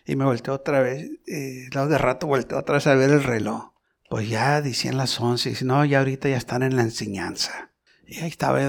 Y 0.06 0.16
me 0.16 0.26
volteó 0.26 0.56
otra 0.56 0.82
vez, 0.82 1.08
y 1.28 1.70
luego 1.72 1.88
de 1.88 1.98
rato 2.00 2.26
volteó 2.26 2.58
otra 2.58 2.76
vez 2.76 2.88
a 2.88 2.96
ver 2.96 3.12
el 3.12 3.24
reloj. 3.24 3.74
Pues 4.10 4.28
ya 4.28 4.60
decían 4.62 4.98
las 4.98 5.20
once, 5.20 5.50
y 5.50 5.52
dice, 5.52 5.66
no, 5.66 5.86
ya 5.86 6.00
ahorita 6.00 6.28
ya 6.28 6.38
están 6.38 6.64
en 6.64 6.76
la 6.76 6.82
enseñanza. 6.82 7.72
Y 8.08 8.20
ahí 8.22 8.30
estaba, 8.30 8.60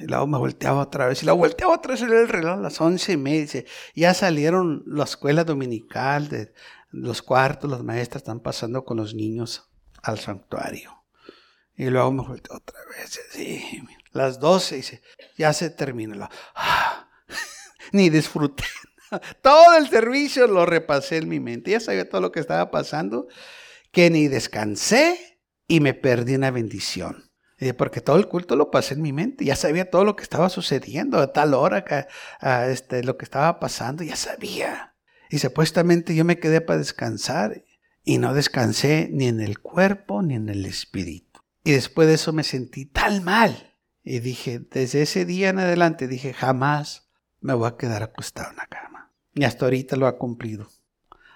y 0.00 0.06
luego 0.06 0.26
me 0.26 0.36
volteaba 0.36 0.80
otra 0.80 1.06
vez, 1.06 1.22
y 1.22 1.26
luego 1.26 1.38
volteaba 1.38 1.74
otra 1.74 1.92
vez 1.92 2.02
a 2.02 2.06
ver 2.06 2.22
el 2.22 2.28
reloj 2.28 2.58
a 2.58 2.62
las 2.62 2.80
once 2.80 3.12
y 3.12 3.16
media. 3.16 3.42
Dice, 3.42 3.66
ya 3.94 4.14
salieron 4.14 4.82
la 4.84 5.04
escuela 5.04 5.44
dominical, 5.44 6.28
de 6.28 6.52
los 6.90 7.22
cuartos, 7.22 7.70
las 7.70 7.84
maestras 7.84 8.22
están 8.22 8.40
pasando 8.40 8.84
con 8.84 8.96
los 8.96 9.14
niños 9.14 9.70
al 10.02 10.18
santuario. 10.18 11.04
Y 11.76 11.86
luego 11.86 12.10
me 12.10 12.26
volteó 12.26 12.56
otra 12.56 12.80
vez, 12.88 13.20
sí, 13.30 13.62
las 14.12 14.40
doce, 14.40 14.76
dice, 14.76 15.02
ya 15.36 15.52
se 15.52 15.70
terminó. 15.70 16.28
Ni 17.92 18.10
disfruté 18.10 18.64
todo 19.42 19.76
el 19.76 19.88
servicio 19.88 20.46
lo 20.46 20.66
repasé 20.66 21.18
en 21.18 21.28
mi 21.28 21.40
mente. 21.40 21.70
Ya 21.70 21.80
sabía 21.80 22.08
todo 22.08 22.20
lo 22.20 22.32
que 22.32 22.40
estaba 22.40 22.70
pasando, 22.70 23.28
que 23.90 24.10
ni 24.10 24.28
descansé 24.28 25.40
y 25.66 25.80
me 25.80 25.94
perdí 25.94 26.34
una 26.34 26.50
bendición. 26.50 27.30
Porque 27.76 28.00
todo 28.00 28.16
el 28.16 28.26
culto 28.26 28.56
lo 28.56 28.70
pasé 28.70 28.94
en 28.94 29.02
mi 29.02 29.12
mente, 29.12 29.44
ya 29.44 29.54
sabía 29.54 29.90
todo 29.90 30.04
lo 30.04 30.16
que 30.16 30.22
estaba 30.22 30.48
sucediendo 30.48 31.18
a 31.18 31.32
tal 31.34 31.52
hora, 31.52 31.84
que, 31.84 32.06
este, 32.70 33.04
lo 33.04 33.18
que 33.18 33.24
estaba 33.24 33.60
pasando, 33.60 34.02
ya 34.02 34.16
sabía. 34.16 34.94
Y 35.28 35.40
supuestamente 35.40 36.14
yo 36.14 36.24
me 36.24 36.38
quedé 36.38 36.62
para 36.62 36.78
descansar 36.78 37.62
y 38.02 38.16
no 38.16 38.32
descansé 38.32 39.10
ni 39.12 39.28
en 39.28 39.42
el 39.42 39.60
cuerpo 39.60 40.22
ni 40.22 40.36
en 40.36 40.48
el 40.48 40.64
espíritu. 40.64 41.42
Y 41.62 41.72
después 41.72 42.08
de 42.08 42.14
eso 42.14 42.32
me 42.32 42.44
sentí 42.44 42.86
tan 42.86 43.22
mal. 43.24 43.69
Y 44.10 44.20
dije, 44.20 44.58
desde 44.58 45.02
ese 45.02 45.24
día 45.24 45.50
en 45.50 45.58
adelante, 45.58 46.08
dije, 46.08 46.32
jamás 46.32 47.08
me 47.40 47.54
voy 47.54 47.68
a 47.68 47.76
quedar 47.76 48.02
acostado 48.02 48.50
en 48.50 48.56
la 48.56 48.66
cama. 48.66 49.12
Y 49.34 49.44
hasta 49.44 49.66
ahorita 49.66 49.96
lo 49.96 50.06
ha 50.06 50.18
cumplido. 50.18 50.68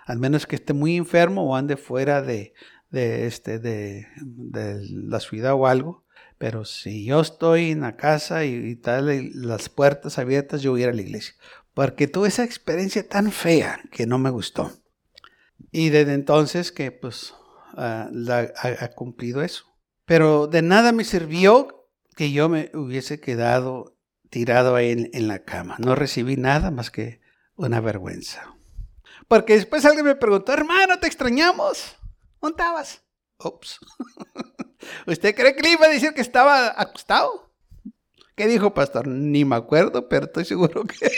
Al 0.07 0.19
menos 0.19 0.47
que 0.47 0.57
esté 0.57 0.73
muy 0.73 0.97
enfermo 0.97 1.45
o 1.45 1.57
ande 1.57 1.77
fuera 1.77 2.21
de, 2.21 2.53
de, 2.91 3.27
este, 3.27 3.59
de, 3.59 4.07
de 4.17 4.81
la 4.91 5.21
ciudad 5.21 5.55
o 5.55 5.67
algo 5.67 6.05
pero 6.39 6.65
si 6.65 7.05
yo 7.05 7.21
estoy 7.21 7.71
en 7.71 7.81
la 7.81 7.97
casa 7.97 8.45
y, 8.45 8.77
tal, 8.77 9.31
las 9.35 9.69
puertas 9.69 10.19
abiertas, 10.19 10.63
yo 10.63 10.73
voy 10.73 10.83
a 10.83 10.85
ir 10.85 10.91
a 10.91 10.95
la 10.95 11.03
iglesia. 11.03 11.35
Porque 11.73 12.09
tuve 12.09 12.29
esa 12.29 12.45
experiencia 12.45 13.09
tan 13.09 13.33
fea 13.33 13.81
que 13.91 14.07
no 14.07 14.19
me 14.19 14.31
gustó. 14.31 14.73
Y 15.71 15.89
desde 15.89 16.13
entonces 16.13 16.71
que 16.71 16.93
pues 16.93 17.33
ah, 17.77 18.11
ha, 18.63 18.89
cumplido 18.89 19.43
eso. 19.43 19.65
Pero 20.05 20.47
de 20.47 20.63
nada 20.63 20.93
me 20.93 21.05
sirvió 21.05 21.84
que 22.15 22.33
yo 22.33 22.49
me 22.49 22.71
hubiese 22.75 23.21
quedado 23.21 23.97
tirado 24.31 24.77
ahí 24.77 24.91
en, 24.91 25.11
en, 25.13 25.29
la 25.29 25.45
cama. 25.45 25.77
No 25.79 25.95
recibí 25.95 26.37
nada 26.37 26.71
más 26.71 26.91
que 26.91 27.21
una 27.57 27.81
vergüenza. 27.81 28.55
Porque 29.29 29.55
después 29.55 29.85
alguien 29.85 30.07
me 30.07 30.17
preguntó, 30.17 30.53
hermano, 30.53 30.99
te 30.99 31.07
extrañamos. 31.07 31.97
¿Dónde 32.41 32.63
estabas? 32.63 33.05
¿Usted 35.07 35.35
cree 35.35 35.55
que 35.55 35.63
le 35.63 35.73
iba 35.73 35.87
a 35.87 35.91
decir 35.91 36.13
que 36.15 36.21
estaba 36.21 36.81
acostado? 36.81 37.51
¿Qué 38.35 38.47
dijo, 38.47 38.75
pastor? 38.75 39.07
Ni 39.07 39.45
me 39.45 39.57
acuerdo, 39.57 40.09
pero 40.09 40.27
estoy 40.27 40.45
seguro 40.45 40.85
que 40.85 41.11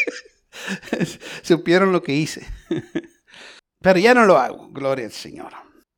supieron 1.42 1.92
lo 1.92 2.02
que 2.02 2.14
hice. 2.14 2.46
pero 3.80 3.98
ya 3.98 4.14
no 4.14 4.26
lo 4.26 4.38
hago, 4.38 4.68
gloria 4.70 5.06
al 5.06 5.12
Señor. 5.12 5.52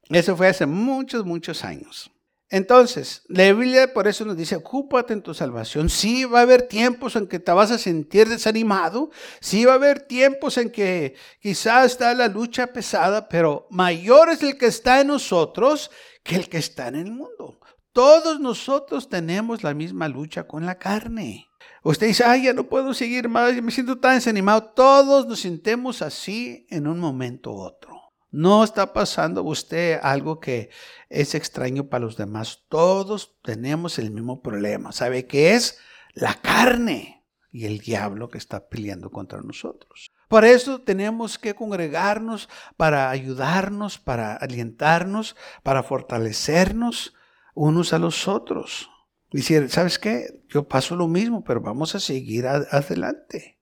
Eso 0.09 0.37
fue 0.37 0.49
hace 0.49 0.67
muchos, 0.67 1.25
muchos 1.25 1.65
años. 1.65 2.11
Entonces, 2.51 3.23
la 3.29 3.53
Biblia 3.53 3.93
por 3.93 4.09
eso 4.09 4.25
nos 4.25 4.37
dice, 4.37 4.57
ocúpate 4.57 5.13
en 5.13 5.23
tu 5.23 5.35
salvación. 5.35 5.91
Sí, 5.91 6.25
va 6.25 6.39
a 6.39 6.43
haber 6.43 6.63
tiempos 6.63 7.15
en 7.17 7.27
que 7.27 7.39
te 7.39 7.53
vas 7.53 7.71
a 7.71 7.79
sentir 7.79 8.29
desanimado. 8.29 9.11
Sí, 9.41 9.67
va 9.67 9.73
a 9.73 9.77
haber 9.77 10.01
tiempos 10.01 10.57
en 10.57 10.71
que 10.71 11.15
quizás 11.41 11.87
está 11.87 12.15
la 12.15 12.29
lucha 12.29 12.69
pesada, 12.69 13.29
pero 13.29 13.67
mayor 13.71 14.31
es 14.31 14.43
el 14.43 14.57
que 14.57 14.67
está 14.67 15.03
en 15.03 15.09
nosotros 15.09 15.91
que 16.25 16.37
el 16.37 16.49
que 16.49 16.59
está 16.59 16.89
en 16.89 16.97
el 16.97 17.11
mundo. 17.11 17.61
Todos 17.93 18.41
nosotros 18.41 19.11
tenemos 19.11 19.63
la 19.63 19.75
misma 19.75 20.09
lucha 20.09 20.47
con 20.47 20.65
la 20.65 20.79
carne. 20.79 21.49
Usted 21.83 22.07
dice, 22.07 22.25
ay, 22.25 22.45
ya 22.45 22.55
no 22.55 22.65
puedo 22.65 22.95
seguir 22.95 23.29
más, 23.29 23.55
me 23.63 23.71
siento 23.71 23.99
tan 23.99 24.15
desanimado. 24.15 24.65
Todos 24.65 25.27
nos 25.27 25.41
sentemos 25.41 26.01
así 26.01 26.67
en 26.71 26.87
un 26.87 26.99
momento 26.99 27.53
u 27.53 27.61
otro. 27.61 27.98
No 28.31 28.63
está 28.63 28.93
pasando 28.93 29.43
usted 29.43 29.99
algo 30.03 30.39
que 30.39 30.71
es 31.09 31.35
extraño 31.35 31.89
para 31.89 32.05
los 32.05 32.17
demás. 32.17 32.65
Todos 32.69 33.39
tenemos 33.43 33.99
el 33.99 34.11
mismo 34.11 34.43
problema. 34.43 34.93
¿Sabe 34.93 35.27
qué 35.27 35.55
es? 35.55 35.79
La 36.13 36.35
carne 36.35 37.25
y 37.51 37.65
el 37.65 37.79
diablo 37.79 38.29
que 38.29 38.39
está 38.39 38.69
peleando 38.69 39.11
contra 39.11 39.41
nosotros. 39.41 40.11
Por 40.29 40.45
eso 40.45 40.83
tenemos 40.83 41.39
que 41.39 41.55
congregarnos 41.55 42.51
para 42.77 43.09
ayudarnos, 43.09 43.99
para 43.99 44.37
alientarnos, 44.37 45.37
para 45.63 45.83
fortalecernos 45.83 47.15
unos 47.55 47.95
a 47.95 47.99
los 47.99 48.29
otros. 48.29 48.91
Decir, 49.33 49.71
¿sabes 49.71 49.99
qué? 49.99 50.45
Yo 50.49 50.69
paso 50.69 50.97
lo 50.97 51.09
mismo, 51.09 51.45
pero 51.45 51.63
vamos 51.63 51.95
a 51.95 52.01
seguir 52.01 52.47
adelante. 52.47 53.59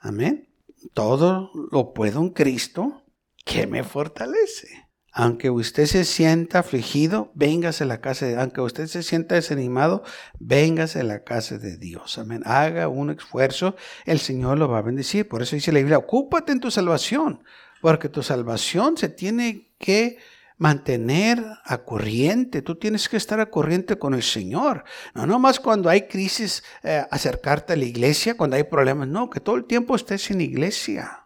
Amén. 0.00 0.50
Todo 0.92 1.50
lo 1.72 1.94
puedo 1.94 2.20
en 2.20 2.30
Cristo 2.30 3.03
que 3.44 3.66
me 3.66 3.84
fortalece. 3.84 4.84
Aunque 5.16 5.48
usted 5.48 5.86
se 5.86 6.04
sienta 6.04 6.58
afligido, 6.58 7.30
véngase 7.36 7.84
a 7.84 7.86
la 7.86 8.00
casa 8.00 8.26
de 8.26 8.36
Aunque 8.36 8.60
usted 8.60 8.86
se 8.88 9.04
sienta 9.04 9.36
desanimado, 9.36 10.02
véngase 10.40 11.00
a 11.00 11.04
la 11.04 11.22
casa 11.22 11.56
de 11.56 11.76
Dios. 11.76 12.18
Amén. 12.18 12.42
Haga 12.44 12.88
un 12.88 13.10
esfuerzo, 13.10 13.76
el 14.06 14.18
Señor 14.18 14.58
lo 14.58 14.68
va 14.68 14.78
a 14.78 14.82
bendecir. 14.82 15.28
Por 15.28 15.42
eso 15.42 15.54
dice 15.54 15.70
la 15.70 15.78
Biblia, 15.78 15.98
ocúpate 15.98 16.50
en 16.50 16.58
tu 16.58 16.72
salvación, 16.72 17.44
porque 17.80 18.08
tu 18.08 18.24
salvación 18.24 18.96
se 18.96 19.08
tiene 19.08 19.70
que 19.78 20.18
mantener 20.56 21.44
a 21.64 21.84
corriente. 21.84 22.60
Tú 22.62 22.74
tienes 22.74 23.08
que 23.08 23.16
estar 23.16 23.38
a 23.38 23.50
corriente 23.50 23.96
con 23.96 24.14
el 24.14 24.22
Señor. 24.24 24.82
No 25.14 25.26
nomás 25.26 25.60
cuando 25.60 25.90
hay 25.90 26.08
crisis, 26.08 26.64
eh, 26.82 27.06
acercarte 27.08 27.74
a 27.74 27.76
la 27.76 27.84
iglesia, 27.84 28.36
cuando 28.36 28.56
hay 28.56 28.64
problemas. 28.64 29.06
No, 29.06 29.30
que 29.30 29.38
todo 29.38 29.54
el 29.54 29.66
tiempo 29.66 29.94
estés 29.94 30.28
en 30.32 30.40
iglesia. 30.40 31.23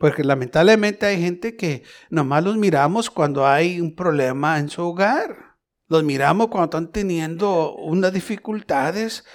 Porque 0.00 0.24
lamentablemente 0.24 1.04
hay 1.04 1.20
gente 1.20 1.56
que 1.56 1.82
nomás 2.08 2.42
los 2.42 2.56
miramos 2.56 3.10
cuando 3.10 3.46
hay 3.46 3.82
un 3.82 3.94
problema 3.94 4.58
en 4.58 4.70
su 4.70 4.80
hogar. 4.80 5.58
Los 5.88 6.04
miramos 6.04 6.48
cuando 6.48 6.64
están 6.64 6.90
teniendo 6.90 7.74
unas 7.76 8.10
dificultades, 8.10 9.26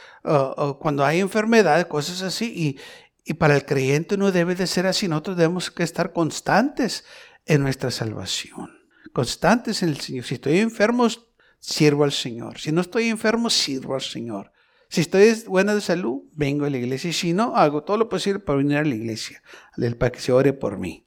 cuando 0.80 1.06
hay 1.06 1.20
enfermedades, 1.20 1.86
cosas 1.86 2.24
así. 2.24 2.52
Y, 2.56 2.80
y 3.24 3.36
para 3.36 3.56
el 3.56 3.64
creyente 3.64 4.18
no 4.18 4.32
debe 4.32 4.56
de 4.56 4.66
ser 4.66 4.88
así. 4.88 5.08
Nosotros 5.08 5.38
debemos 5.38 5.70
que 5.70 5.84
estar 5.84 6.12
constantes 6.14 7.06
en 7.46 7.62
nuestra 7.62 7.92
salvación. 7.92 8.72
Constantes 9.14 9.84
en 9.84 9.90
el 9.90 10.00
Señor. 10.00 10.26
Si 10.26 10.34
estoy 10.34 10.58
enfermo, 10.58 11.08
sirvo 11.60 12.06
al 12.06 12.12
Señor. 12.12 12.58
Si 12.58 12.72
no 12.72 12.82
estoy 12.82 13.10
enfermo, 13.10 13.52
sirvo 13.52 13.94
al 13.94 14.02
Señor. 14.02 14.52
Si 14.96 15.02
estoy 15.02 15.30
buena 15.46 15.76
de 15.76 15.82
salud, 15.82 16.22
vengo 16.32 16.64
a 16.64 16.70
la 16.70 16.78
iglesia. 16.78 17.10
Y 17.10 17.14
si 17.14 17.34
no, 17.34 17.58
hago 17.58 17.84
todo 17.84 17.98
lo 17.98 18.08
posible 18.08 18.40
para 18.40 18.60
venir 18.60 18.78
a 18.78 18.84
la 18.86 18.96
iglesia, 18.96 19.44
para 20.00 20.10
que 20.10 20.22
se 20.22 20.32
ore 20.32 20.54
por 20.54 20.78
mí. 20.78 21.06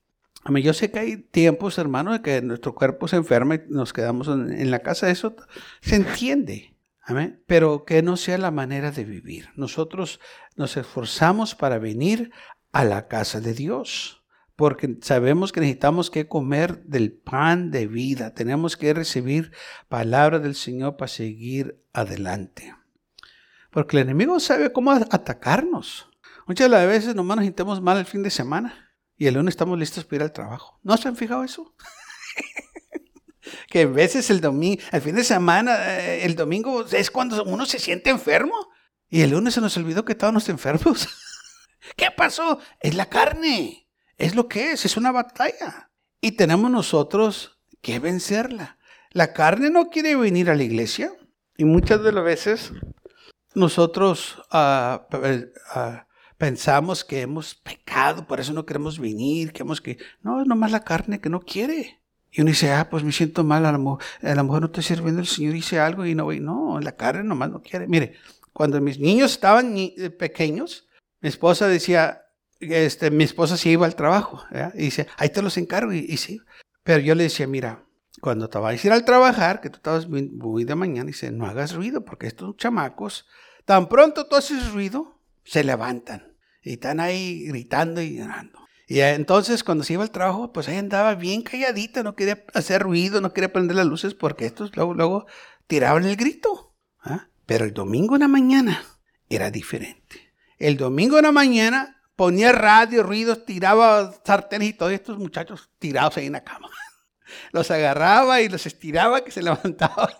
Yo 0.63 0.75
sé 0.75 0.91
que 0.91 0.99
hay 0.99 1.17
tiempos, 1.17 1.79
hermano, 1.79 2.13
de 2.13 2.21
que 2.21 2.43
nuestro 2.43 2.75
cuerpo 2.75 3.09
se 3.09 3.17
enferma 3.17 3.55
y 3.55 3.63
nos 3.71 3.95
quedamos 3.95 4.29
en, 4.29 4.71
la 4.71 4.81
casa. 4.81 5.09
Eso 5.09 5.37
se 5.81 5.97
entiende. 5.97 6.77
Amén. 7.01 7.43
Pero 7.47 7.87
que 7.87 8.03
no 8.03 8.19
sea 8.19 8.37
la 8.37 8.51
manera 8.51 8.91
de 8.91 9.05
vivir. 9.07 9.49
Nosotros 9.57 10.21
nos 10.55 10.77
esforzamos 10.77 11.55
para 11.55 11.79
venir 11.79 12.31
a 12.73 12.85
la 12.85 13.09
casa 13.09 13.41
de 13.41 13.55
Dios. 13.55 14.23
Porque 14.55 14.99
sabemos 15.01 15.51
que 15.51 15.61
necesitamos 15.61 16.11
que 16.11 16.29
comer 16.29 16.83
del 16.85 17.11
pan 17.11 17.71
de 17.71 17.87
vida. 17.87 18.35
Tenemos 18.35 18.77
que 18.77 18.93
recibir 18.93 19.51
palabra 19.89 20.41
del 20.41 20.57
Señor 20.57 20.99
para 20.99 21.09
seguir 21.09 21.83
adelante. 21.95 22.75
Porque 23.71 23.97
el 23.97 24.05
enemigo 24.05 24.41
sabe 24.41 24.73
cómo 24.73 24.93
atacarnos. 24.93 26.09
Muchas 26.47 26.67
de 26.67 26.77
las 26.77 26.87
veces 26.87 27.15
nomás 27.15 27.37
nos 27.37 27.45
sintemos 27.45 27.81
mal 27.81 27.99
el 27.99 28.07
fin 28.07 28.23
de 28.23 28.31
semana 28.31 28.95
y 29.17 29.27
el 29.27 29.35
lunes 29.35 29.53
estamos 29.53 29.79
listos 29.79 30.05
para 30.05 30.17
ir 30.17 30.23
al 30.23 30.33
trabajo. 30.33 30.79
¿No 30.83 30.97
se 30.97 31.09
han 31.09 31.17
fijado 31.17 31.45
eso? 31.45 31.75
que 33.69 33.83
a 33.83 33.87
veces 33.87 34.31
el 34.31 34.41
domingo, 34.41 34.81
el 34.93 35.03
fin 35.03 35.15
de 35.15 35.25
semana, 35.25 35.99
eh, 35.99 36.25
el 36.25 36.37
domingo 36.37 36.85
es 36.87 37.11
cuando 37.11 37.45
uno 37.45 37.67
se 37.67 37.79
siente 37.79 38.11
enfermo 38.11 38.55
y 39.09 39.23
el 39.23 39.31
lunes 39.31 39.55
se 39.55 39.61
nos 39.61 39.77
olvidó 39.77 40.05
que 40.05 40.13
estábamos 40.13 40.49
enfermos. 40.49 41.09
¿Qué 41.97 42.11
pasó? 42.17 42.61
Es 42.81 42.95
la 42.95 43.07
carne. 43.07 43.89
Es 44.17 44.35
lo 44.35 44.49
que 44.49 44.73
es, 44.73 44.85
es 44.85 44.97
una 44.97 45.13
batalla. 45.13 45.91
Y 46.21 46.33
tenemos 46.33 46.71
nosotros 46.71 47.59
que 47.81 47.99
vencerla. 47.99 48.79
La 49.11 49.33
carne 49.33 49.71
no 49.71 49.89
quiere 49.91 50.17
venir 50.17 50.51
a 50.51 50.55
la 50.55 50.63
iglesia 50.63 51.13
y 51.57 51.65
muchas 51.65 52.03
de 52.03 52.13
las 52.13 52.25
veces 52.25 52.73
nosotros 53.59 54.43
ah, 54.51 55.07
ah, 55.75 56.07
pensamos 56.39 57.05
que 57.05 57.21
hemos 57.21 57.55
pecado, 57.55 58.27
por 58.27 58.41
eso 58.41 58.53
no 58.53 58.65
queremos 58.65 58.99
venir, 58.99 59.53
que 59.53 59.63
hemos 59.63 59.81
que... 59.81 59.99
No, 60.23 60.41
es 60.41 60.47
nomás 60.47 60.71
la 60.71 60.85
carne 60.85 61.21
que 61.21 61.29
no 61.29 61.41
quiere. 61.41 62.01
Y 62.31 62.43
uno 62.43 62.51
dice, 62.51 62.73
ah, 62.73 62.89
pues 62.91 63.05
me 63.05 63.13
siento 63.13 63.43
mal, 63.45 63.65
a 63.67 63.73
lo, 63.73 63.79
mejor 63.81 64.61
no 64.61 64.67
estoy 64.67 64.83
sirviendo, 64.83 65.21
el 65.21 65.27
Señor 65.27 65.55
dice 65.55 65.81
algo 65.81 66.05
y 66.07 66.15
no 66.15 66.25
voy. 66.25 66.41
No, 66.41 66.79
la 66.81 66.93
carne 66.93 67.25
nomás 67.25 67.51
no 67.51 67.63
quiere. 67.63 67.89
Mire, 67.89 68.15
cuando 68.53 68.81
mis 68.81 68.99
niños 68.99 69.33
estaban 69.33 69.75
eh, 69.77 70.11
pequeños, 70.11 70.89
mi 71.21 71.29
esposa 71.29 71.69
decía, 71.69 72.23
este, 72.61 73.11
mi 73.11 73.25
esposa 73.25 73.57
se 73.57 73.71
iba 73.71 73.87
al 73.87 73.95
trabajo, 73.95 74.43
y 74.75 74.79
dice, 74.79 75.07
ahí 75.17 75.31
te 75.31 75.43
los 75.43 75.57
encargo, 75.57 75.93
y, 75.93 76.17
sí. 76.17 76.41
Pero 76.83 77.01
yo 77.01 77.15
le 77.15 77.25
decía, 77.25 77.47
mira, 77.47 77.85
cuando 78.21 78.49
te 78.49 78.59
vas 78.59 78.83
a 78.83 78.87
ir 78.87 78.93
al 78.93 79.05
trabajar, 79.05 79.61
que 79.61 79.71
tú 79.71 79.77
estabas 79.77 80.09
muy, 80.09 80.65
de 80.65 80.75
mañana, 80.75 81.07
dice, 81.07 81.31
no 81.31 81.47
hagas 81.47 81.75
ruido, 81.75 82.05
porque 82.05 82.27
estos 82.27 82.57
chamacos, 82.57 83.27
tan 83.69 83.87
pronto 83.87 84.27
tú 84.27 84.35
haces 84.35 84.73
ruido, 84.73 85.21
se 85.45 85.63
levantan 85.63 86.35
y 86.63 86.73
están 86.73 87.01
ahí 87.01 87.45
gritando 87.49 88.01
y 88.01 88.17
llorando. 88.17 88.61
Y 88.87 89.01
entonces 89.01 89.63
cuando 89.63 89.85
se 89.85 89.93
iba 89.93 90.03
al 90.03 90.11
trabajo, 90.11 90.55
pues 90.55 90.69
ahí 90.69 90.79
andaba 90.79 91.15
bien 91.17 91.43
calladita, 91.43 92.03
no 92.03 92.17
quería 92.17 92.47
hacer 92.55 92.81
ruido, 92.81 93.21
no 93.21 93.35
quería 93.35 93.53
prender 93.53 93.77
las 93.77 93.85
luces 93.85 94.15
porque 94.15 94.47
estos 94.47 94.75
luego, 94.75 94.95
luego 94.95 95.27
tiraban 95.67 96.07
el 96.07 96.17
grito. 96.17 96.75
¿ah? 97.01 97.29
Pero 97.45 97.67
el 97.67 97.75
domingo 97.75 98.15
en 98.15 98.23
la 98.23 98.29
mañana 98.29 98.83
era 99.29 99.51
diferente. 99.51 100.33
El 100.57 100.79
domingo 100.79 101.19
en 101.19 101.25
la 101.25 101.33
mañana 101.33 102.01
ponía 102.17 102.53
radio, 102.53 103.03
ruidos, 103.03 103.45
tiraba 103.45 104.15
sartenes 104.25 104.71
y 104.71 104.73
todos 104.73 104.93
estos 104.93 105.19
muchachos 105.19 105.69
tirados 105.79 106.17
ahí 106.17 106.25
en 106.25 106.33
la 106.33 106.43
cama. 106.43 106.71
los 107.53 107.71
agarraba 107.71 108.41
y 108.41 108.49
los 108.49 108.65
estiraba 108.65 109.23
que 109.25 109.31
se 109.31 109.43
levantaban. 109.43 110.15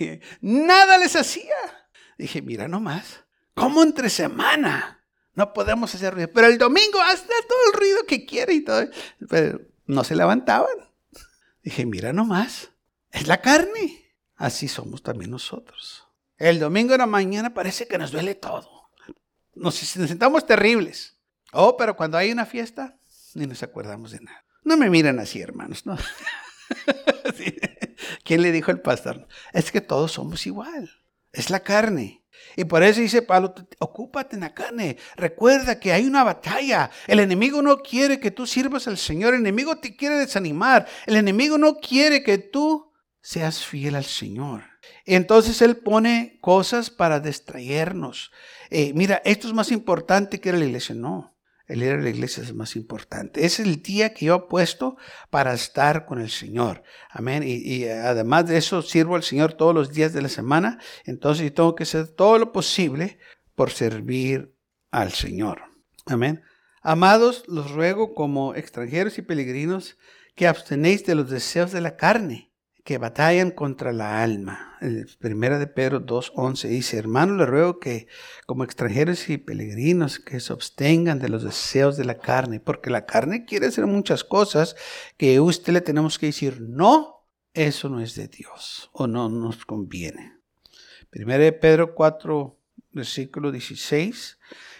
Nada 0.40 0.98
les 0.98 1.14
hacía. 1.14 1.54
Dije, 2.20 2.42
mira 2.42 2.68
nomás, 2.68 3.24
¿cómo 3.54 3.82
entre 3.82 4.10
semana 4.10 5.02
no 5.32 5.54
podemos 5.54 5.94
hacer 5.94 6.12
ruido? 6.12 6.28
Pero 6.34 6.48
el 6.48 6.58
domingo 6.58 7.00
hasta 7.00 7.32
todo 7.48 7.58
el 7.68 7.78
ruido 7.78 8.04
que 8.06 8.26
quiere 8.26 8.52
y 8.52 8.60
todo. 8.60 8.86
Pero 9.26 9.62
no 9.86 10.04
se 10.04 10.14
levantaban. 10.14 10.76
Dije, 11.62 11.86
mira 11.86 12.12
nomás, 12.12 12.72
es 13.10 13.26
la 13.26 13.40
carne. 13.40 14.12
Así 14.36 14.68
somos 14.68 15.02
también 15.02 15.30
nosotros. 15.30 16.04
El 16.36 16.58
domingo 16.58 16.92
en 16.92 16.98
la 16.98 17.06
mañana 17.06 17.54
parece 17.54 17.88
que 17.88 17.96
nos 17.96 18.12
duele 18.12 18.34
todo. 18.34 18.90
Nos, 19.54 19.76
sentamos 19.76 20.44
terribles. 20.44 21.16
Oh, 21.52 21.78
pero 21.78 21.96
cuando 21.96 22.18
hay 22.18 22.30
una 22.30 22.44
fiesta, 22.44 22.98
ni 23.32 23.46
nos 23.46 23.62
acordamos 23.62 24.10
de 24.10 24.20
nada. 24.20 24.44
No 24.62 24.76
me 24.76 24.90
miran 24.90 25.18
así, 25.20 25.40
hermanos, 25.40 25.86
¿no? 25.86 25.96
¿Quién 28.24 28.42
le 28.42 28.52
dijo 28.52 28.70
el 28.70 28.82
pastor? 28.82 29.26
Es 29.54 29.72
que 29.72 29.80
todos 29.80 30.12
somos 30.12 30.46
igual. 30.46 30.90
Es 31.32 31.50
la 31.50 31.60
carne. 31.60 32.20
Y 32.56 32.64
por 32.64 32.82
eso 32.82 33.00
dice 33.00 33.22
Pablo, 33.22 33.54
ocúpate 33.78 34.36
en 34.36 34.40
la 34.40 34.54
carne. 34.54 34.96
Recuerda 35.16 35.78
que 35.78 35.92
hay 35.92 36.04
una 36.04 36.24
batalla. 36.24 36.90
El 37.06 37.20
enemigo 37.20 37.62
no 37.62 37.78
quiere 37.78 38.18
que 38.18 38.30
tú 38.30 38.46
sirvas 38.46 38.88
al 38.88 38.98
Señor. 38.98 39.34
El 39.34 39.40
enemigo 39.40 39.76
te 39.78 39.96
quiere 39.96 40.16
desanimar. 40.16 40.86
El 41.06 41.16
enemigo 41.16 41.58
no 41.58 41.76
quiere 41.76 42.22
que 42.22 42.38
tú 42.38 42.92
seas 43.20 43.64
fiel 43.64 43.94
al 43.94 44.04
Señor. 44.04 44.64
Entonces 45.04 45.62
Él 45.62 45.76
pone 45.76 46.38
cosas 46.40 46.90
para 46.90 47.20
distraernos. 47.20 48.32
Eh, 48.70 48.92
mira, 48.94 49.22
esto 49.24 49.46
es 49.46 49.54
más 49.54 49.70
importante 49.70 50.40
que 50.40 50.52
la 50.52 50.64
iglesia. 50.64 50.94
No, 50.94 51.36
el 51.70 51.82
ir 51.82 51.92
a 51.92 52.00
la 52.00 52.10
iglesia 52.10 52.42
es 52.42 52.52
más 52.52 52.74
importante. 52.76 53.44
Es 53.44 53.60
el 53.60 53.80
día 53.82 54.12
que 54.12 54.26
yo 54.26 54.34
he 54.34 54.48
puesto 54.48 54.96
para 55.30 55.54
estar 55.54 56.04
con 56.04 56.20
el 56.20 56.30
Señor. 56.30 56.82
Amén. 57.10 57.42
Y, 57.44 57.54
y, 57.54 57.88
además 57.88 58.46
de 58.46 58.58
eso, 58.58 58.82
sirvo 58.82 59.14
al 59.14 59.22
Señor 59.22 59.52
todos 59.52 59.74
los 59.74 59.92
días 59.92 60.12
de 60.12 60.22
la 60.22 60.28
semana. 60.28 60.78
Entonces 61.04 61.44
yo 61.44 61.54
tengo 61.54 61.74
que 61.74 61.84
hacer 61.84 62.08
todo 62.08 62.38
lo 62.38 62.52
posible 62.52 63.18
por 63.54 63.70
servir 63.70 64.54
al 64.90 65.12
Señor. 65.12 65.62
Amén. 66.06 66.42
Amados, 66.82 67.44
los 67.46 67.70
ruego 67.70 68.14
como 68.14 68.54
extranjeros 68.54 69.18
y 69.18 69.22
peregrinos 69.22 69.96
que 70.34 70.48
abstenéis 70.48 71.04
de 71.06 71.14
los 71.14 71.30
deseos 71.30 71.70
de 71.72 71.80
la 71.80 71.96
carne 71.96 72.49
que 72.90 72.98
batallan 72.98 73.52
contra 73.52 73.92
la 73.92 74.20
alma. 74.20 74.76
El 74.80 75.06
primera 75.20 75.60
de 75.60 75.68
Pedro 75.68 76.04
2.11 76.04 76.66
dice, 76.70 76.98
hermano, 76.98 77.36
le 77.36 77.46
ruego 77.46 77.78
que 77.78 78.08
como 78.46 78.64
extranjeros 78.64 79.28
y 79.28 79.38
peregrinos 79.38 80.18
que 80.18 80.40
se 80.40 80.52
abstengan 80.52 81.20
de 81.20 81.28
los 81.28 81.44
deseos 81.44 81.96
de 81.96 82.04
la 82.04 82.18
carne, 82.18 82.58
porque 82.58 82.90
la 82.90 83.06
carne 83.06 83.44
quiere 83.44 83.66
hacer 83.66 83.86
muchas 83.86 84.24
cosas 84.24 84.74
que 85.16 85.38
usted 85.38 85.72
le 85.72 85.82
tenemos 85.82 86.18
que 86.18 86.26
decir, 86.26 86.60
no, 86.62 87.28
eso 87.54 87.88
no 87.88 88.00
es 88.00 88.16
de 88.16 88.26
Dios 88.26 88.90
o 88.92 89.06
no 89.06 89.28
nos 89.28 89.64
conviene. 89.64 90.40
Primera 91.10 91.44
de 91.44 91.52
Pedro 91.52 91.94
4, 91.94 92.58
versículo 92.90 93.52
16. 93.52 94.38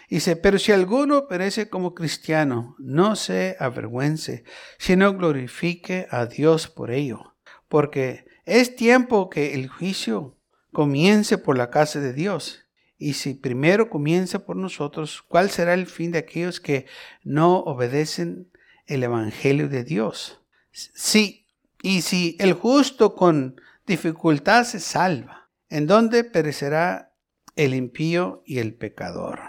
Dice, 0.09 0.35
pero 0.35 0.59
si 0.59 0.73
alguno 0.73 1.29
perece 1.29 1.69
como 1.69 1.95
cristiano, 1.95 2.75
no 2.77 3.15
se 3.15 3.55
avergüence, 3.57 4.43
sino 4.77 5.13
glorifique 5.13 6.07
a 6.11 6.25
Dios 6.25 6.67
por 6.67 6.91
ello 6.91 7.30
porque 7.71 8.25
es 8.45 8.75
tiempo 8.75 9.29
que 9.29 9.53
el 9.53 9.69
juicio 9.69 10.37
comience 10.73 11.37
por 11.37 11.57
la 11.57 11.69
casa 11.69 12.01
de 12.01 12.11
Dios. 12.11 12.65
Y 12.97 13.13
si 13.13 13.33
primero 13.33 13.89
comienza 13.89 14.45
por 14.45 14.57
nosotros, 14.57 15.21
¿cuál 15.21 15.49
será 15.49 15.73
el 15.73 15.87
fin 15.87 16.11
de 16.11 16.17
aquellos 16.19 16.59
que 16.59 16.85
no 17.23 17.59
obedecen 17.59 18.51
el 18.87 19.03
Evangelio 19.03 19.69
de 19.69 19.85
Dios? 19.85 20.41
Sí, 20.73 21.47
y 21.81 22.01
si 22.01 22.35
el 22.41 22.51
justo 22.51 23.15
con 23.15 23.61
dificultad 23.87 24.65
se 24.65 24.81
salva, 24.81 25.49
¿en 25.69 25.87
dónde 25.87 26.25
perecerá 26.25 27.15
el 27.55 27.73
impío 27.73 28.43
y 28.45 28.59
el 28.59 28.73
pecador? 28.73 29.39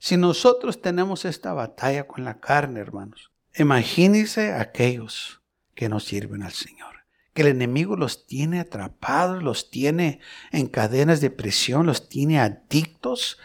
Si 0.00 0.16
nosotros 0.16 0.82
tenemos 0.82 1.24
esta 1.24 1.52
batalla 1.52 2.08
con 2.08 2.24
la 2.24 2.40
carne, 2.40 2.80
hermanos, 2.80 3.30
imagínense 3.56 4.52
aquellos 4.52 5.42
que 5.76 5.88
no 5.88 6.00
sirven 6.00 6.42
al 6.42 6.52
Señor 6.52 6.97
el 7.42 7.48
enemigo 7.48 7.96
los 7.96 8.26
tiene 8.26 8.60
atrapados, 8.60 9.42
los 9.42 9.70
tiene 9.70 10.20
en 10.52 10.66
cadenas 10.66 11.20
de 11.20 11.30
presión, 11.30 11.86
los 11.86 12.08
tiene 12.08 12.40
adictos 12.40 13.38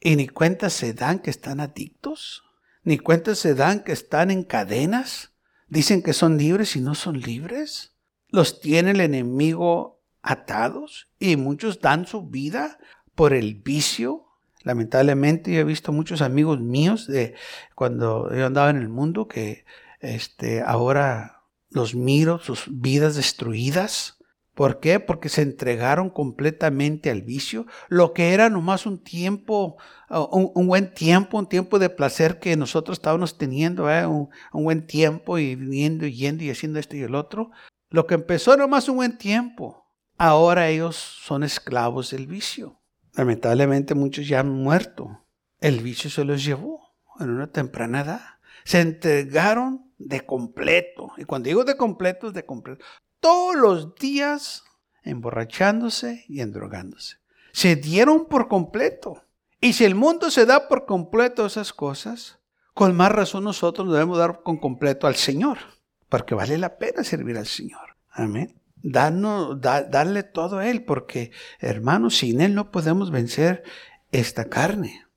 y 0.00 0.16
ni 0.16 0.28
cuenta 0.28 0.70
se 0.70 0.94
dan 0.94 1.18
que 1.18 1.30
están 1.30 1.60
adictos, 1.60 2.44
ni 2.84 2.98
cuenta 2.98 3.34
se 3.34 3.54
dan 3.54 3.82
que 3.82 3.92
están 3.92 4.30
en 4.30 4.44
cadenas. 4.44 5.32
Dicen 5.68 6.02
que 6.02 6.12
son 6.12 6.38
libres 6.38 6.76
y 6.76 6.80
no 6.80 6.94
son 6.94 7.20
libres. 7.20 7.92
Los 8.28 8.60
tiene 8.60 8.92
el 8.92 9.00
enemigo 9.00 10.00
atados 10.22 11.08
y 11.18 11.36
muchos 11.36 11.80
dan 11.80 12.06
su 12.06 12.22
vida 12.28 12.78
por 13.14 13.32
el 13.32 13.54
vicio. 13.54 14.26
Lamentablemente 14.62 15.52
yo 15.52 15.60
he 15.60 15.64
visto 15.64 15.92
muchos 15.92 16.22
amigos 16.22 16.60
míos 16.60 17.06
de 17.06 17.34
cuando 17.74 18.34
yo 18.34 18.46
andaba 18.46 18.70
en 18.70 18.76
el 18.76 18.88
mundo 18.88 19.28
que 19.28 19.64
este, 20.00 20.62
ahora 20.62 21.37
los 21.70 21.94
miro, 21.94 22.38
sus 22.38 22.64
vidas 22.68 23.16
destruidas. 23.16 24.18
¿Por 24.54 24.80
qué? 24.80 24.98
Porque 24.98 25.28
se 25.28 25.42
entregaron 25.42 26.10
completamente 26.10 27.10
al 27.10 27.22
vicio. 27.22 27.66
Lo 27.88 28.12
que 28.12 28.34
era 28.34 28.50
nomás 28.50 28.86
un 28.86 28.98
tiempo, 28.98 29.76
uh, 30.10 30.50
un, 30.54 30.66
buen 30.66 30.92
tiempo, 30.92 31.38
un 31.38 31.48
tiempo 31.48 31.78
de 31.78 31.90
placer 31.90 32.40
que 32.40 32.56
nosotros 32.56 32.98
estábamos 32.98 33.38
teniendo, 33.38 33.88
¿eh? 33.88 34.04
un, 34.04 34.30
buen 34.52 34.86
tiempo 34.86 35.38
y 35.38 35.54
viniendo 35.54 36.06
y 36.06 36.14
yendo 36.14 36.42
y 36.42 36.50
haciendo 36.50 36.80
esto 36.80 36.96
y 36.96 37.02
el 37.02 37.14
otro. 37.14 37.52
Lo 37.90 38.08
que 38.08 38.14
empezó 38.14 38.56
nomás 38.56 38.88
un 38.88 38.96
buen 38.96 39.16
tiempo, 39.16 39.86
ahora 40.16 40.68
ellos 40.68 40.96
son 40.96 41.44
esclavos 41.44 42.10
del 42.10 42.26
vicio. 42.26 42.80
Lamentablemente 43.14 43.94
muchos 43.94 44.26
ya 44.26 44.40
han 44.40 44.50
muerto. 44.50 45.24
El 45.60 45.80
vicio 45.80 46.10
se 46.10 46.24
los 46.24 46.44
llevó 46.44 46.96
en 47.20 47.30
una 47.30 47.52
temprana 47.52 48.00
edad. 48.00 48.22
Se 48.64 48.80
entregaron 48.80 49.87
de 49.98 50.24
completo. 50.24 51.12
Y 51.16 51.24
cuando 51.24 51.48
digo 51.48 51.64
de 51.64 51.76
completo, 51.76 52.28
es 52.28 52.34
de 52.34 52.46
completo. 52.46 52.84
Todos 53.20 53.56
los 53.56 53.94
días 53.96 54.64
emborrachándose 55.02 56.24
y 56.28 56.40
endrogándose. 56.40 57.16
Se 57.52 57.76
dieron 57.76 58.26
por 58.26 58.48
completo. 58.48 59.24
Y 59.60 59.72
si 59.72 59.84
el 59.84 59.94
mundo 59.94 60.30
se 60.30 60.46
da 60.46 60.68
por 60.68 60.86
completo 60.86 61.46
esas 61.46 61.72
cosas, 61.72 62.38
con 62.74 62.94
más 62.94 63.10
razón 63.10 63.44
nosotros 63.44 63.90
debemos 63.90 64.18
dar 64.18 64.42
con 64.42 64.58
completo 64.58 65.06
al 65.08 65.16
Señor, 65.16 65.58
porque 66.08 66.36
vale 66.36 66.58
la 66.58 66.78
pena 66.78 67.02
servir 67.02 67.36
al 67.36 67.46
Señor. 67.46 67.96
Amén. 68.10 68.60
Darnos, 68.76 69.60
darle 69.60 70.22
todo 70.22 70.58
a 70.58 70.68
Él, 70.68 70.84
porque 70.84 71.32
hermanos, 71.58 72.18
sin 72.18 72.40
Él 72.40 72.54
no 72.54 72.70
podemos 72.70 73.10
vencer 73.10 73.64
esta 74.12 74.44
carne. 74.44 75.07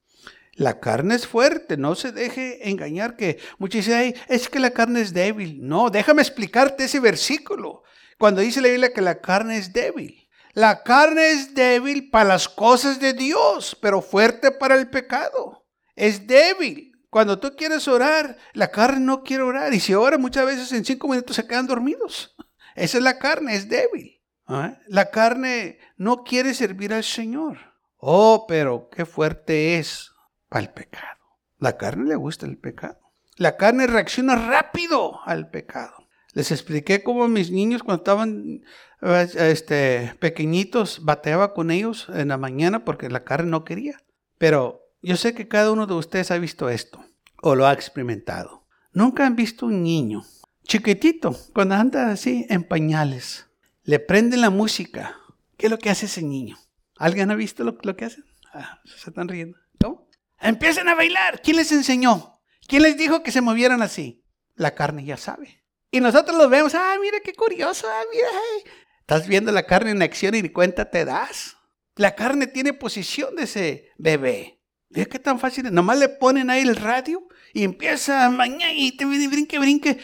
La 0.62 0.80
carne 0.80 1.15
es 1.15 1.26
fuerte, 1.26 1.76
no 1.76 1.95
se 1.95 2.12
deje 2.12 2.69
engañar 2.69 3.15
que 3.15 3.39
muchos 3.58 3.84
dicen, 3.84 4.13
es 4.28 4.47
que 4.47 4.60
la 4.60 4.69
carne 4.69 5.02
es 5.02 5.12
débil. 5.12 5.58
No, 5.60 5.89
déjame 5.89 6.21
explicarte 6.21 6.84
ese 6.84 7.00
versículo. 7.00 7.82
Cuando 8.19 8.41
dice 8.41 8.62
la 8.62 8.67
Biblia 8.67 8.93
que 8.93 9.02
la 9.02 9.21
carne 9.21 9.58
es 9.58 9.74
débil. 9.74 10.30
La 10.54 10.84
carne 10.84 11.32
es 11.32 11.56
débil 11.56 12.12
para 12.12 12.26
las 12.26 12.47
cosas 12.47 13.00
de 13.00 13.13
Dios, 13.13 13.76
pero 13.82 14.04
fuerte 14.04 14.52
para 14.52 14.76
el 14.76 14.88
pecado. 14.91 15.65
Es 15.95 16.28
débil. 16.28 16.91
Cuando 17.10 17.39
tú 17.39 17.56
quieres 17.58 17.88
orar, 17.88 18.38
la 18.54 18.69
carne 18.69 19.00
no 19.00 19.24
quiere 19.24 19.41
orar. 19.41 19.74
Y 19.74 19.80
si 19.80 19.95
ora, 19.95 20.19
muchas 20.19 20.45
veces 20.45 20.71
en 20.74 20.86
cinco 20.86 21.08
minutos 21.08 21.38
se 21.38 21.47
quedan 21.47 21.65
dormidos. 21.65 22.36
Esa 22.76 23.00
es 23.00 23.04
la 23.04 23.17
carne, 23.17 23.56
es 23.56 23.67
débil. 23.67 24.21
¿Ah? 24.45 24.78
La 24.86 25.10
carne 25.10 25.80
no 25.97 26.24
quiere 26.24 26.54
servir 26.54 26.93
al 26.93 27.04
Señor. 27.04 27.58
Oh, 27.97 28.45
pero 28.47 28.89
qué 28.91 29.08
fuerte 29.08 29.80
es 29.80 30.11
al 30.51 30.71
pecado. 30.71 31.17
La 31.57 31.77
carne 31.77 32.07
le 32.07 32.15
gusta 32.15 32.45
el 32.45 32.57
pecado. 32.57 32.99
La 33.37 33.57
carne 33.57 33.87
reacciona 33.87 34.35
rápido 34.35 35.19
al 35.25 35.49
pecado. 35.49 35.93
Les 36.33 36.51
expliqué 36.51 37.03
cómo 37.03 37.27
mis 37.27 37.51
niños 37.51 37.81
cuando 37.83 38.01
estaban 38.01 38.61
este, 39.01 40.13
pequeñitos 40.19 41.03
bateaba 41.03 41.53
con 41.53 41.71
ellos 41.71 42.07
en 42.13 42.27
la 42.27 42.37
mañana 42.37 42.85
porque 42.85 43.09
la 43.09 43.23
carne 43.23 43.49
no 43.49 43.65
quería. 43.65 43.97
Pero 44.37 44.81
yo 45.01 45.17
sé 45.17 45.33
que 45.33 45.47
cada 45.47 45.71
uno 45.71 45.87
de 45.87 45.95
ustedes 45.95 46.31
ha 46.31 46.37
visto 46.37 46.69
esto 46.69 47.03
o 47.41 47.55
lo 47.55 47.65
ha 47.65 47.73
experimentado. 47.73 48.67
Nunca 48.93 49.25
han 49.25 49.35
visto 49.35 49.65
un 49.65 49.83
niño 49.83 50.23
chiquitito 50.63 51.35
cuando 51.53 51.75
anda 51.75 52.11
así 52.11 52.45
en 52.49 52.63
pañales. 52.63 53.47
Le 53.83 53.99
prende 53.99 54.37
la 54.37 54.49
música. 54.49 55.17
¿Qué 55.57 55.67
es 55.67 55.71
lo 55.71 55.79
que 55.79 55.89
hace 55.89 56.05
ese 56.05 56.21
niño? 56.21 56.57
¿Alguien 56.97 57.31
ha 57.31 57.35
visto 57.35 57.63
lo, 57.63 57.77
lo 57.81 57.95
que 57.95 58.05
hace? 58.05 58.23
Ah, 58.53 58.79
se 58.85 59.09
están 59.09 59.27
riendo. 59.27 59.57
Empiecen 60.41 60.89
a 60.89 60.95
bailar. 60.95 61.41
¿Quién 61.41 61.58
les 61.58 61.71
enseñó? 61.71 62.39
¿Quién 62.67 62.84
les 62.84 62.97
dijo 62.97 63.23
que 63.23 63.32
se 63.32 63.41
movieran 63.41 63.82
así? 63.82 64.25
La 64.56 64.75
carne 64.75 65.06
ya 65.06 65.17
sabe. 65.17 65.63
Y 65.91 65.99
nosotros 65.99 66.38
los 66.38 66.49
vemos, 66.49 66.73
ah, 66.73 66.95
mira 67.01 67.19
qué 67.23 67.34
curioso, 67.34 67.88
ah, 67.89 68.04
mira. 68.12 68.27
Estás 69.01 69.27
viendo 69.27 69.51
la 69.51 69.63
carne 69.63 69.91
en 69.91 70.01
acción 70.01 70.36
y 70.36 70.41
ni 70.41 70.49
cuenta 70.49 70.89
te 70.89 71.06
das. 71.06 71.58
La 71.95 72.15
carne 72.15 72.47
tiene 72.47 72.73
posición 72.73 73.36
de 73.36 73.43
ese 73.43 73.91
bebé. 73.97 74.62
Mira 74.89 75.06
qué 75.06 75.19
tan 75.19 75.39
fácil. 75.39 75.71
Nomás 75.73 75.97
le 75.99 76.10
ponen 76.10 76.49
ahí 76.49 76.62
el 76.62 76.75
radio 76.75 77.27
y 77.54 77.63
empieza 77.63 78.30
mañana 78.30 78.73
y 78.73 78.95
te 78.95 79.06
brinque, 79.06 79.60
brinque. 79.60 79.99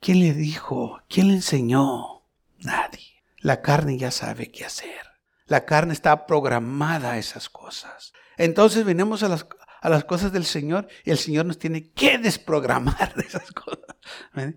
¿Quién 0.00 0.20
le 0.20 0.34
dijo? 0.34 1.00
¿Quién 1.08 1.28
le 1.28 1.34
enseñó? 1.34 2.24
Nadie. 2.58 3.22
La 3.38 3.62
carne 3.62 3.98
ya 3.98 4.10
sabe 4.10 4.50
qué 4.50 4.64
hacer. 4.64 5.00
La 5.46 5.64
carne 5.64 5.92
está 5.92 6.26
programada 6.26 7.12
a 7.12 7.18
esas 7.18 7.48
cosas. 7.48 8.12
Entonces 8.36 8.84
venimos 8.84 9.22
a 9.22 9.28
las, 9.28 9.46
a 9.82 9.88
las 9.88 10.04
cosas 10.04 10.32
del 10.32 10.44
Señor 10.44 10.86
y 11.04 11.10
el 11.10 11.18
Señor 11.18 11.44
nos 11.44 11.58
tiene 11.58 11.90
que 11.90 12.16
desprogramar 12.22 13.14
de 13.14 13.24
esas 13.24 13.50
cosas. 13.52 13.96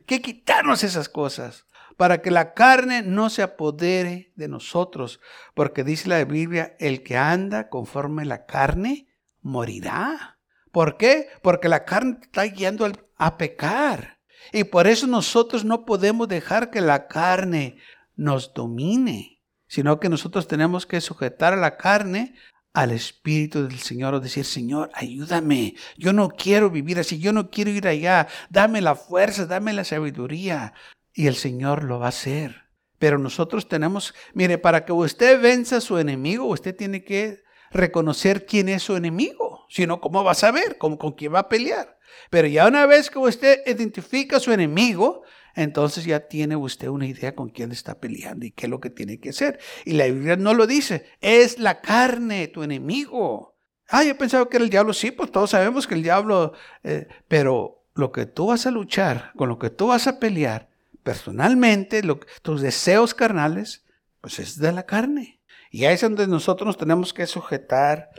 Que 0.06 0.22
quitarnos 0.22 0.84
esas 0.84 1.10
cosas 1.10 1.66
para 1.98 2.22
que 2.22 2.30
la 2.30 2.54
carne 2.54 3.02
no 3.02 3.30
se 3.30 3.42
apodere 3.42 4.32
de 4.36 4.48
nosotros. 4.48 5.20
Porque 5.56 5.84
dice 5.84 6.10
la 6.10 6.24
Biblia, 6.24 6.76
el 6.80 7.04
que 7.04 7.18
anda 7.18 7.70
conforme 7.70 8.24
la 8.24 8.46
carne 8.46 9.08
morirá. 9.42 10.38
¿Por 10.72 10.98
qué? 10.98 11.30
Porque 11.42 11.70
la 11.70 11.86
carne 11.86 12.20
está 12.22 12.44
guiando 12.44 12.88
a 13.18 13.38
pecar. 13.38 14.20
Y 14.54 14.66
por 14.66 14.86
eso 14.86 15.08
nosotros 15.08 15.66
no 15.66 15.86
podemos 15.86 16.28
dejar 16.28 16.70
que 16.70 16.82
la 16.82 17.08
carne 17.08 17.78
nos 18.16 18.54
domine, 18.54 19.42
sino 19.66 20.00
que 20.00 20.10
nosotros 20.10 20.48
tenemos 20.48 20.86
que 20.86 21.02
sujetar 21.02 21.54
a 21.54 21.58
la 21.58 21.78
carne 21.78 22.36
al 22.76 22.92
Espíritu 22.92 23.64
del 23.64 23.80
Señor 23.80 24.14
o 24.14 24.20
decir, 24.20 24.44
Señor, 24.44 24.92
ayúdame. 24.94 25.76
Yo 25.98 26.12
no 26.12 26.30
quiero 26.30 26.70
vivir 26.70 27.00
así, 27.00 27.18
yo 27.20 27.32
no 27.32 27.50
quiero 27.50 27.72
ir 27.72 27.88
allá. 27.88 28.28
Dame 28.50 28.82
la 28.82 28.96
fuerza, 28.96 29.46
dame 29.46 29.72
la 29.72 29.86
sabiduría. 29.86 30.74
Y 31.14 31.28
el 31.28 31.36
Señor 31.36 31.86
lo 31.86 32.00
va 32.00 32.08
a 32.08 32.10
hacer. 32.10 32.66
Pero 33.00 33.18
nosotros 33.18 33.70
tenemos, 33.70 34.14
mire, 34.34 34.58
para 34.58 34.84
que 34.84 34.92
usted 34.92 35.42
venza 35.42 35.78
a 35.78 35.82
su 35.82 35.98
enemigo, 35.98 36.46
usted 36.46 36.76
tiene 36.76 37.06
que 37.06 37.44
reconocer 37.72 38.46
quién 38.46 38.68
es 38.68 38.84
su 38.84 38.98
enemigo. 38.98 39.66
Si 39.70 39.88
no, 39.88 40.02
¿cómo 40.02 40.26
va 40.26 40.32
a 40.32 40.36
saber 40.36 40.78
con, 40.78 40.98
con 40.98 41.14
quién 41.14 41.34
va 41.34 41.40
a 41.40 41.50
pelear? 41.50 41.98
Pero 42.30 42.48
ya 42.50 42.68
una 42.68 42.86
vez 42.86 43.10
que 43.10 43.20
usted 43.20 43.62
identifica 43.66 44.38
a 44.38 44.42
su 44.42 44.52
enemigo, 44.52 45.24
entonces 45.56 46.04
ya 46.04 46.28
tiene 46.28 46.58
usted 46.58 46.90
una 46.90 47.08
idea 47.08 47.34
con 47.34 47.50
quién 47.50 47.72
está 47.72 48.00
peleando 48.00 48.46
y 48.46 48.52
qué 48.52 48.66
es 48.66 48.70
lo 48.70 48.82
que 48.82 48.90
tiene 48.90 49.20
que 49.20 49.30
hacer. 49.30 49.60
Y 49.86 49.94
la 49.94 50.06
Biblia 50.06 50.36
no 50.36 50.54
lo 50.54 50.68
dice, 50.68 51.06
es 51.22 51.60
la 51.60 51.82
carne, 51.82 52.50
tu 52.50 52.62
enemigo. 52.62 53.56
Ah, 53.88 54.04
yo 54.04 54.18
pensaba 54.18 54.50
que 54.50 54.58
era 54.58 54.66
el 54.66 54.70
diablo, 54.70 54.94
sí, 54.94 55.12
pues 55.12 55.32
todos 55.32 55.52
sabemos 55.52 55.88
que 55.88 55.94
el 55.96 56.04
diablo, 56.04 56.54
eh, 56.84 57.08
pero 57.28 57.86
lo 57.94 58.12
que 58.12 58.26
tú 58.26 58.48
vas 58.48 58.66
a 58.66 58.72
luchar, 58.72 59.32
con 59.38 59.48
lo 59.48 59.58
que 59.58 59.70
tú 59.70 59.88
vas 59.88 60.08
a 60.08 60.20
pelear, 60.20 60.70
personalmente, 61.04 62.02
tus 62.42 62.62
deseos 62.62 63.14
carnales, 63.14 63.86
pues 64.20 64.40
es 64.40 64.60
de 64.60 64.74
la 64.74 64.86
carne. 64.86 65.40
Y 65.72 65.86
ahí 65.86 65.96
es 65.96 66.02
donde 66.02 66.28
nosotros 66.28 66.68
nos 66.68 66.78
tenemos 66.78 67.14
que 67.14 67.28
sujetar 67.28 68.10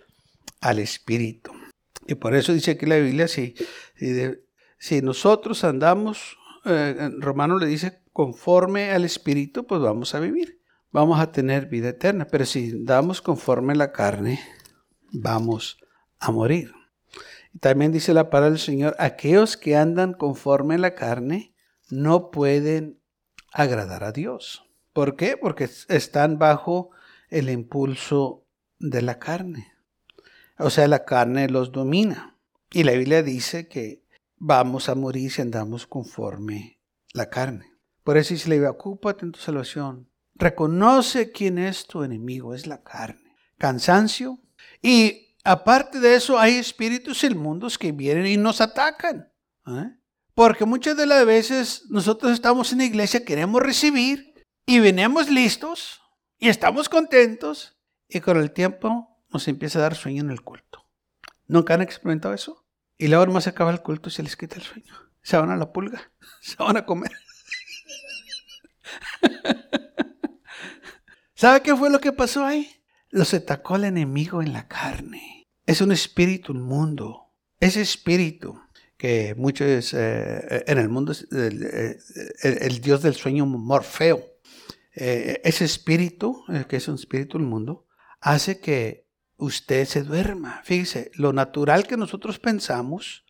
al 0.61 0.79
Espíritu. 0.79 1.53
Y 2.07 2.14
por 2.14 2.35
eso 2.35 2.53
dice 2.53 2.72
aquí 2.72 2.87
la 2.87 2.96
Biblia, 2.96 3.29
si, 3.29 3.55
si 4.79 5.03
nosotros 5.03 5.64
andamos 5.64 6.38
eh, 6.66 7.11
Romano 7.18 7.59
le 7.59 7.66
dice, 7.66 8.02
conforme 8.12 8.90
al 8.90 9.05
Espíritu, 9.05 9.66
pues 9.66 9.81
vamos 9.81 10.14
a 10.14 10.20
vivir. 10.20 10.61
Vamos 10.90 11.20
a 11.20 11.33
tener 11.33 11.66
vida 11.66 11.90
eterna. 11.90 12.26
Pero 12.26 12.44
si 12.46 12.85
damos 12.85 13.22
conforme 13.22 13.72
a 13.72 13.76
la 13.76 13.92
carne, 13.92 14.40
vamos 15.12 15.79
a 16.18 16.31
morir. 16.31 16.72
También 17.61 17.92
dice 17.92 18.12
la 18.12 18.31
palabra 18.31 18.50
del 18.50 18.59
Señor, 18.59 18.96
aquellos 18.98 19.57
que 19.57 19.76
andan 19.76 20.12
conforme 20.12 20.74
a 20.74 20.79
la 20.79 20.94
carne 20.94 21.55
no 21.90 22.31
pueden 22.31 23.00
agradar 23.52 24.05
a 24.05 24.12
Dios. 24.12 24.64
¿Por 24.92 25.16
qué? 25.16 25.37
Porque 25.37 25.68
están 25.88 26.38
bajo 26.38 26.90
el 27.29 27.50
impulso 27.50 28.44
de 28.79 29.02
la 29.02 29.18
carne. 29.18 29.72
O 30.59 30.70
sea, 30.70 30.88
la 30.88 31.05
carne 31.05 31.48
los 31.48 31.72
domina. 31.72 32.38
Y 32.72 32.85
la 32.85 32.92
Biblia 32.92 33.22
dice 33.22 33.68
que 33.68 34.06
vamos 34.37 34.88
a 34.88 34.94
morir 34.94 35.31
si 35.31 35.42
andamos 35.42 35.87
conforme 35.87 36.81
la 37.12 37.29
carne. 37.29 37.72
Por 38.05 38.16
eso 38.16 38.35
dice, 38.35 38.49
le 38.49 38.66
ocúpate 38.66 39.25
en 39.25 39.33
tu 39.33 39.40
salvación. 39.40 40.09
Reconoce 40.35 41.33
quién 41.33 41.59
es 41.59 41.87
tu 41.87 42.03
enemigo, 42.03 42.55
es 42.55 42.66
la 42.66 42.83
carne. 42.83 43.35
Cansancio. 43.59 44.38
Y 44.83 45.35
aparte 45.44 45.99
de 45.99 46.14
eso, 46.14 46.38
hay 46.38 46.57
espíritus 46.57 47.25
inmundos 47.25 47.79
que 47.79 47.92
vienen 47.92 48.27
y 48.27 48.37
nos 48.37 48.61
atacan. 48.61 49.33
¿eh? 49.66 49.96
Porque 50.35 50.66
muchas 50.66 50.96
de 50.96 51.07
las 51.07 51.25
veces 51.25 51.85
nosotros 51.88 52.33
estamos 52.33 52.72
en 52.72 52.79
la 52.79 52.85
iglesia, 52.85 53.25
queremos 53.25 53.62
recibir 53.62 54.35
y 54.66 54.81
venimos 54.81 55.31
listos 55.31 56.01
y 56.38 56.49
estamos 56.49 56.88
contentos 56.88 57.79
y 58.09 58.20
con 58.20 58.37
el 58.37 58.53
tiempo 58.53 59.22
nos 59.31 59.49
empieza 59.49 59.79
a 59.79 59.83
dar 59.83 59.94
sueño 59.94 60.22
en 60.22 60.31
el 60.31 60.42
culto. 60.42 60.85
¿Nunca 61.46 61.75
han 61.75 61.83
experimentado 61.83 62.35
eso? 62.35 62.65
Y 62.99 63.09
luego 63.09 63.27
nomás 63.27 63.45
se 63.45 63.51
acaba 63.51 63.71
el 63.71 63.83
culto 63.83 64.09
y 64.09 64.13
se 64.13 64.23
les 64.23 64.37
quita 64.37 64.57
el 64.57 64.63
sueño. 64.63 64.95
Se 65.23 65.37
van 65.37 65.51
a 65.51 65.57
la 65.57 65.73
pulga, 65.73 66.13
se 66.41 66.57
van 66.57 66.77
a 66.77 66.87
comer. 66.87 67.13
¿Sabe 71.35 71.63
qué 71.63 71.77
fue 71.77 71.91
lo 71.91 72.01
que 72.01 72.13
pasó 72.13 72.45
ahí? 72.45 72.71
Los 73.11 73.35
atacó 73.35 73.77
el 73.77 73.85
enemigo 73.85 74.41
en 74.43 74.53
la 74.53 74.67
carne. 74.69 75.49
Es 75.67 75.81
un 75.81 75.93
espíritu 75.93 76.53
inmundo. 76.53 77.35
Ese 77.61 77.83
espíritu 77.83 78.61
que 78.97 79.35
muchos 79.37 79.93
eh, 79.95 80.65
en 80.67 80.79
el 80.79 80.89
mundo 80.89 81.13
es 81.13 81.27
el, 81.31 81.99
el, 82.43 82.81
dios 82.81 83.03
del 83.03 83.15
sueño 83.15 83.45
Morfeo. 83.47 84.25
Eh, 84.95 85.43
ese 85.45 85.65
espíritu, 85.67 86.43
eh, 86.49 86.65
que 86.67 86.77
es 86.77 86.89
un 86.89 86.95
espíritu 86.95 87.39
inmundo, 87.39 87.87
hace 88.21 88.61
que 88.61 89.06
usted 89.37 89.85
se 89.87 90.03
duerma. 90.03 90.62
Fíjese, 90.64 91.11
lo 91.14 91.33
natural 91.33 91.87
que 91.87 91.96
nosotros 91.96 92.38
pensamos, 92.38 93.25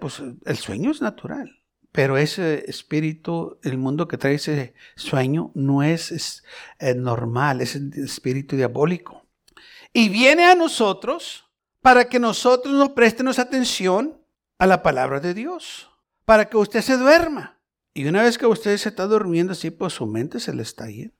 pues 0.00 0.22
el 0.44 0.56
sueño 0.56 0.90
es 0.90 1.00
natural. 1.00 1.60
Pero 1.92 2.16
ese 2.16 2.70
espíritu, 2.70 3.58
el 3.62 3.76
mundo 3.76 4.06
que 4.06 4.16
trae 4.16 4.34
ese 4.34 4.74
sueño, 4.94 5.50
no 5.54 5.82
es, 5.82 6.44
eh, 6.78 6.94
normal, 6.94 7.60
es 7.60 7.74
el 7.74 7.92
espíritu 7.94 8.56
diabólico. 8.56 9.26
Y 9.92 10.08
viene 10.08 10.44
a 10.44 10.54
nosotros 10.54 11.46
para 11.80 12.04
que 12.08 12.20
nosotros 12.20 12.74
nos 12.74 12.90
prestemos 12.90 13.38
atención 13.38 14.20
a 14.58 14.66
la 14.66 14.82
palabra 14.82 15.18
de 15.18 15.34
Dios, 15.34 15.90
para 16.24 16.48
que 16.48 16.56
usted 16.56 16.82
se 16.82 16.96
duerma. 16.96 17.58
Y 17.92 18.06
una 18.06 18.22
vez 18.22 18.38
que 18.38 18.46
usted 18.46 18.76
se 18.76 18.90
está 18.90 19.06
durmiendo 19.06 19.52
así, 19.52 19.70
pues 19.70 19.94
su 19.94 20.06
mente 20.06 20.38
se 20.38 20.54
le 20.54 20.62
está 20.62 20.86
yendo. 20.86 21.14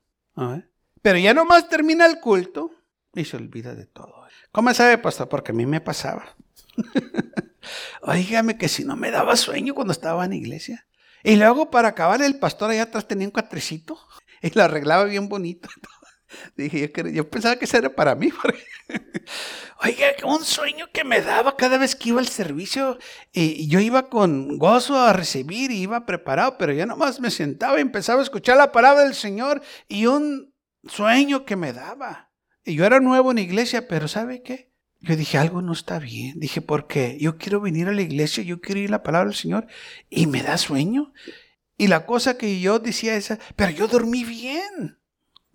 Pero 1.01 1.17
ya 1.17 1.33
nomás 1.33 1.67
termina 1.67 2.05
el 2.05 2.21
culto 2.21 2.71
y 3.13 3.25
se 3.25 3.37
olvida 3.37 3.75
de 3.75 3.85
todo. 3.85 4.25
¿Cómo 4.51 4.73
sabe, 4.73 4.97
pastor? 4.97 5.29
Porque 5.29 5.51
a 5.51 5.55
mí 5.55 5.65
me 5.65 5.81
pasaba. 5.81 6.35
Oígame 8.01 8.57
que 8.57 8.67
si 8.67 8.83
no 8.83 8.95
me 8.95 9.11
daba 9.11 9.35
sueño 9.35 9.73
cuando 9.73 9.91
estaba 9.91 10.25
en 10.25 10.33
iglesia. 10.33 10.87
Y 11.23 11.35
luego 11.35 11.69
para 11.69 11.89
acabar 11.89 12.21
el 12.21 12.39
pastor 12.39 12.71
allá 12.71 12.83
atrás 12.83 13.07
tenía 13.07 13.27
un 13.27 13.31
cuatrecito 13.31 13.99
y 14.41 14.49
lo 14.51 14.63
arreglaba 14.63 15.03
bien 15.05 15.29
bonito. 15.29 15.69
Dije, 16.55 16.91
yo, 17.13 17.29
pensaba 17.29 17.57
que 17.57 17.65
eso 17.65 17.77
era 17.77 17.93
para 17.93 18.15
mí. 18.15 18.31
Oiga, 19.83 20.07
un 20.23 20.43
sueño 20.43 20.87
que 20.93 21.03
me 21.03 21.21
daba 21.21 21.57
cada 21.57 21.77
vez 21.77 21.95
que 21.95 22.09
iba 22.09 22.19
al 22.19 22.27
servicio. 22.27 22.97
Y, 23.33 23.67
yo 23.67 23.79
iba 23.79 24.09
con 24.09 24.57
gozo 24.57 24.97
a 24.97 25.13
recibir 25.13 25.71
y 25.71 25.81
iba 25.81 26.05
preparado, 26.05 26.57
pero 26.57 26.73
ya 26.73 26.85
nomás 26.85 27.19
me 27.19 27.31
sentaba 27.31 27.77
y 27.77 27.81
empezaba 27.81 28.21
a 28.21 28.23
escuchar 28.23 28.57
la 28.57 28.71
palabra 28.71 29.03
del 29.03 29.15
Señor 29.15 29.61
y 29.87 30.05
un 30.05 30.53
sueño 30.87 31.45
que 31.45 31.55
me 31.55 31.73
daba. 31.73 32.30
Yo 32.65 32.85
era 32.85 32.99
nuevo 32.99 33.31
en 33.31 33.37
la 33.37 33.41
iglesia, 33.41 33.87
pero 33.87 34.07
¿sabe 34.07 34.41
qué? 34.41 34.71
Yo 34.99 35.15
dije, 35.15 35.37
algo 35.37 35.61
no 35.61 35.73
está 35.73 35.97
bien. 35.97 36.39
Dije, 36.39 36.61
¿por 36.61 36.87
qué? 36.87 37.17
Yo 37.19 37.37
quiero 37.37 37.59
venir 37.59 37.87
a 37.87 37.93
la 37.93 38.01
iglesia, 38.01 38.43
yo 38.43 38.61
quiero 38.61 38.81
ir 38.81 38.89
a 38.89 38.91
la 38.91 39.03
palabra 39.03 39.29
del 39.29 39.37
Señor 39.37 39.67
y 40.09 40.27
me 40.27 40.43
da 40.43 40.57
sueño. 40.57 41.13
Y 41.77 41.87
la 41.87 42.05
cosa 42.05 42.37
que 42.37 42.59
yo 42.59 42.77
decía 42.77 43.15
es, 43.15 43.33
pero 43.55 43.71
yo 43.71 43.87
dormí 43.87 44.23
bien. 44.23 44.99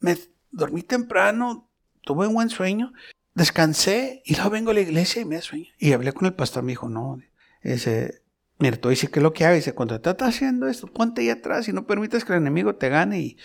Me 0.01 0.19
dormí 0.51 0.83
temprano, 0.83 1.71
tuve 2.03 2.27
un 2.27 2.35
buen 2.35 2.51
sueño, 2.51 2.93
descansé 3.35 4.23
y 4.25 4.35
luego 4.35 4.51
vengo 4.51 4.71
a 4.73 4.75
la 4.75 4.81
iglesia 4.81 5.23
y 5.23 5.25
me 5.25 5.37
da 5.37 5.43
sueño. 5.43 5.67
Y 5.79 5.93
hablé 5.93 6.13
con 6.13 6.27
el 6.27 6.35
pastor, 6.35 6.65
me 6.65 6.73
dijo, 6.73 6.89
no, 6.89 7.21
ese, 7.63 8.23
mira, 8.59 8.77
tú 8.77 8.89
dices, 8.89 9.11
¿qué 9.11 9.21
es 9.21 9.23
lo 9.23 9.33
que 9.33 9.45
hago? 9.45 9.55
Dice, 9.55 9.75
cuando 9.75 9.95
estás 9.95 10.17
haciendo 10.21 10.69
esto, 10.69 10.87
ponte 10.87 11.23
ahí 11.23 11.31
atrás 11.31 11.69
y 11.69 11.73
no 11.73 11.87
permitas 11.87 12.25
que 12.25 12.33
el 12.33 12.39
enemigo 12.39 12.75
te 12.75 12.89
gane 12.89 13.21
y 13.21 13.37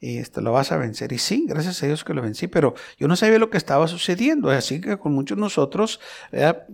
y 0.00 0.18
esto 0.18 0.40
lo 0.40 0.52
vas 0.52 0.70
a 0.70 0.76
vencer. 0.76 1.12
Y 1.12 1.18
sí, 1.18 1.46
gracias 1.48 1.82
a 1.82 1.86
Dios 1.86 2.04
que 2.04 2.14
lo 2.14 2.22
vencí, 2.22 2.46
pero 2.46 2.74
yo 2.98 3.08
no 3.08 3.16
sabía 3.16 3.38
lo 3.38 3.50
que 3.50 3.56
estaba 3.56 3.88
sucediendo. 3.88 4.50
Así 4.50 4.80
que 4.80 4.96
con 4.98 5.12
muchos 5.12 5.36
nosotros 5.38 6.00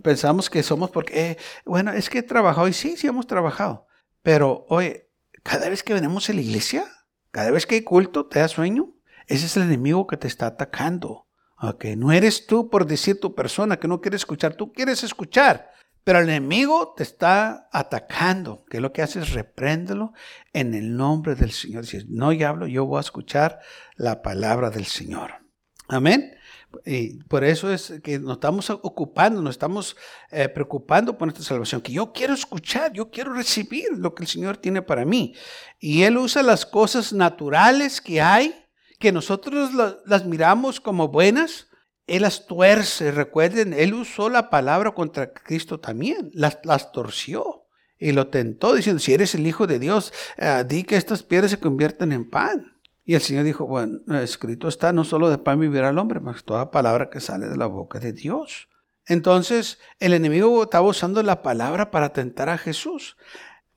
pensamos 0.03 0.49
que 0.49 0.63
somos 0.63 0.91
porque, 0.91 1.31
eh, 1.31 1.37
bueno, 1.65 1.91
es 1.91 2.09
que 2.09 2.19
he 2.19 2.23
trabajado 2.23 2.67
y 2.67 2.73
sí, 2.73 2.95
sí 2.97 3.07
hemos 3.07 3.25
trabajado. 3.25 3.87
Pero, 4.21 4.65
oye, 4.69 5.09
cada 5.43 5.69
vez 5.69 5.83
que 5.83 5.93
venimos 5.93 6.29
a 6.29 6.33
la 6.33 6.41
iglesia, 6.41 6.85
cada 7.31 7.51
vez 7.51 7.65
que 7.65 7.75
hay 7.75 7.81
culto, 7.81 8.27
te 8.27 8.39
da 8.39 8.47
sueño. 8.47 8.93
Ese 9.27 9.47
es 9.47 9.57
el 9.57 9.63
enemigo 9.63 10.05
que 10.05 10.17
te 10.17 10.27
está 10.27 10.47
atacando. 10.47 11.27
Okay. 11.57 11.95
No 11.95 12.11
eres 12.11 12.45
tú 12.45 12.69
por 12.69 12.85
decir 12.85 13.19
tu 13.19 13.33
persona 13.33 13.77
que 13.77 13.87
no 13.87 14.01
quiere 14.01 14.17
escuchar, 14.17 14.55
tú 14.55 14.71
quieres 14.71 15.03
escuchar. 15.03 15.71
Pero 16.05 16.19
el 16.19 16.29
enemigo 16.29 16.93
te 16.95 17.01
está 17.03 17.67
atacando. 17.73 18.63
Que 18.69 18.79
lo 18.79 18.93
que 18.93 19.01
hace 19.01 19.19
es 19.19 19.33
repréndelo 19.33 20.13
en 20.53 20.75
el 20.75 20.95
nombre 20.95 21.33
del 21.33 21.51
Señor. 21.51 21.87
Si 21.87 22.05
no 22.07 22.31
ya 22.31 22.49
hablo, 22.49 22.67
yo 22.67 22.85
voy 22.85 22.99
a 22.99 23.01
escuchar 23.01 23.59
la 23.95 24.21
palabra 24.21 24.69
del 24.69 24.85
Señor. 24.85 25.33
Amén. 25.87 26.37
Y 26.85 27.23
por 27.23 27.43
eso 27.43 27.73
es 27.73 27.93
que 28.03 28.19
nos 28.19 28.33
estamos 28.33 28.69
ocupando, 28.69 29.41
nos 29.41 29.55
estamos 29.55 29.97
eh, 30.29 30.47
preocupando 30.47 31.17
por 31.17 31.27
nuestra 31.27 31.43
salvación, 31.43 31.81
que 31.81 31.93
yo 31.93 32.11
quiero 32.11 32.33
escuchar, 32.33 32.93
yo 32.93 33.09
quiero 33.09 33.33
recibir 33.33 33.85
lo 33.97 34.13
que 34.13 34.23
el 34.23 34.29
Señor 34.29 34.57
tiene 34.57 34.83
para 34.83 35.05
mí. 35.05 35.33
Y 35.79 36.03
Él 36.03 36.17
usa 36.17 36.43
las 36.43 36.67
cosas 36.67 37.13
naturales 37.13 37.99
que 37.99 38.21
hay, 38.21 38.53
que 38.99 39.11
nosotros 39.11 39.71
las 40.05 40.25
miramos 40.25 40.79
como 40.79 41.07
buenas, 41.07 41.67
Él 42.07 42.21
las 42.21 42.45
tuerce. 42.45 43.11
Recuerden, 43.11 43.73
Él 43.73 43.93
usó 43.93 44.29
la 44.29 44.49
palabra 44.49 44.91
contra 44.91 45.33
Cristo 45.33 45.79
también, 45.79 46.31
las, 46.33 46.59
las 46.63 46.91
torció. 46.91 47.63
Y 47.97 48.11
lo 48.11 48.27
tentó 48.27 48.73
diciendo, 48.73 48.99
si 48.99 49.13
eres 49.13 49.35
el 49.35 49.47
Hijo 49.47 49.67
de 49.67 49.79
Dios, 49.79 50.13
eh, 50.37 50.63
di 50.67 50.83
que 50.83 50.97
estas 50.97 51.23
piedras 51.23 51.51
se 51.51 51.59
conviertan 51.59 52.11
en 52.11 52.29
pan. 52.29 52.73
Y 53.05 53.13
el 53.13 53.21
Señor 53.21 53.43
dijo, 53.43 53.65
bueno, 53.67 53.99
escrito 54.19 54.67
está, 54.67 54.91
no 54.91 55.03
solo 55.03 55.29
de 55.29 55.37
pan 55.37 55.59
vivirá 55.59 55.89
el 55.89 55.99
hombre, 55.99 56.19
mas 56.19 56.43
toda 56.43 56.71
palabra 56.71 57.09
que 57.09 57.19
sale 57.19 57.47
de 57.47 57.55
la 57.55 57.67
boca 57.67 57.99
de 57.99 58.13
Dios. 58.13 58.67
Entonces, 59.07 59.79
el 59.99 60.13
enemigo 60.13 60.63
estaba 60.63 60.87
usando 60.87 61.21
la 61.21 61.43
palabra 61.43 61.91
para 61.91 62.09
tentar 62.13 62.49
a 62.49 62.57
Jesús. 62.57 63.17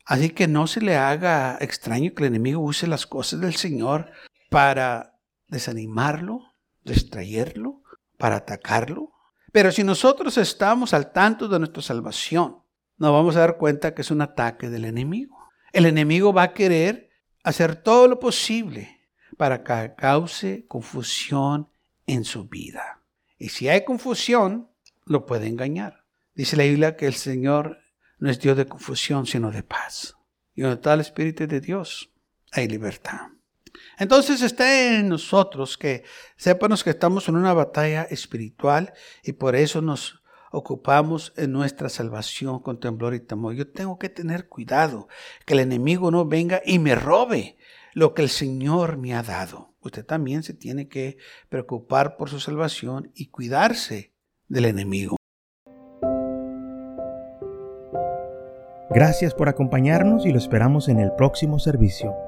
Así 0.04 0.30
que 0.30 0.48
no 0.48 0.66
se 0.66 0.80
le 0.80 0.96
haga 0.96 1.58
extraño 1.60 2.14
que 2.14 2.22
el 2.22 2.28
enemigo 2.28 2.60
use 2.60 2.86
las 2.86 3.06
cosas 3.06 3.40
del 3.40 3.54
Señor 3.56 4.10
para 4.48 5.18
desanimarlo, 5.48 6.40
distraerlo, 6.82 7.82
para 8.18 8.36
atacarlo. 8.36 9.12
Pero 9.52 9.72
si 9.72 9.82
nosotros 9.82 10.36
estamos 10.36 10.92
al 10.92 11.12
tanto 11.12 11.48
de 11.48 11.58
nuestra 11.58 11.82
salvación, 11.82 12.58
nos 12.98 13.12
vamos 13.12 13.36
a 13.36 13.40
dar 13.40 13.56
cuenta 13.56 13.94
que 13.94 14.02
es 14.02 14.10
un 14.10 14.20
ataque 14.20 14.68
del 14.68 14.84
enemigo. 14.84 15.38
El 15.72 15.86
enemigo 15.86 16.32
va 16.32 16.42
a 16.42 16.52
querer 16.52 17.10
hacer 17.42 17.76
todo 17.76 18.08
lo 18.08 18.18
posible 18.18 19.00
para 19.36 19.62
que 19.62 19.94
cause 19.96 20.66
confusión 20.68 21.70
en 22.06 22.24
su 22.24 22.48
vida. 22.48 23.00
Y 23.38 23.50
si 23.50 23.68
hay 23.68 23.84
confusión, 23.84 24.68
lo 25.04 25.24
puede 25.24 25.46
engañar. 25.46 26.04
Dice 26.34 26.56
la 26.56 26.64
Biblia 26.64 26.96
que 26.96 27.06
el 27.06 27.14
Señor 27.14 27.78
no 28.18 28.30
es 28.30 28.40
Dios 28.40 28.56
de 28.56 28.66
confusión, 28.66 29.26
sino 29.26 29.50
de 29.50 29.62
paz. 29.62 30.16
Y 30.54 30.62
donde 30.62 30.76
está 30.76 30.94
el 30.94 31.00
Espíritu 31.00 31.46
de 31.46 31.60
Dios, 31.60 32.10
hay 32.50 32.66
libertad. 32.66 33.28
Entonces 33.98 34.42
está 34.42 34.98
en 34.98 35.08
nosotros 35.08 35.76
que 35.76 36.04
sépanos 36.36 36.84
que 36.84 36.90
estamos 36.90 37.28
en 37.28 37.36
una 37.36 37.52
batalla 37.52 38.02
espiritual 38.04 38.92
y 39.22 39.32
por 39.32 39.56
eso 39.56 39.82
nos 39.82 40.22
ocupamos 40.50 41.32
en 41.36 41.52
nuestra 41.52 41.88
salvación 41.88 42.60
con 42.60 42.80
temblor 42.80 43.14
y 43.14 43.20
temor. 43.20 43.54
Yo 43.54 43.70
tengo 43.70 43.98
que 43.98 44.08
tener 44.08 44.48
cuidado 44.48 45.08
que 45.44 45.54
el 45.54 45.60
enemigo 45.60 46.10
no 46.10 46.26
venga 46.26 46.62
y 46.64 46.78
me 46.78 46.94
robe 46.94 47.58
lo 47.94 48.14
que 48.14 48.22
el 48.22 48.28
Señor 48.28 48.96
me 48.96 49.14
ha 49.14 49.22
dado. 49.22 49.74
Usted 49.80 50.04
también 50.04 50.42
se 50.42 50.54
tiene 50.54 50.88
que 50.88 51.18
preocupar 51.48 52.16
por 52.16 52.30
su 52.30 52.40
salvación 52.40 53.10
y 53.14 53.26
cuidarse 53.26 54.14
del 54.48 54.66
enemigo. 54.66 55.16
Gracias 58.90 59.34
por 59.34 59.48
acompañarnos 59.48 60.24
y 60.24 60.30
lo 60.30 60.38
esperamos 60.38 60.88
en 60.88 60.98
el 60.98 61.12
próximo 61.12 61.58
servicio. 61.58 62.27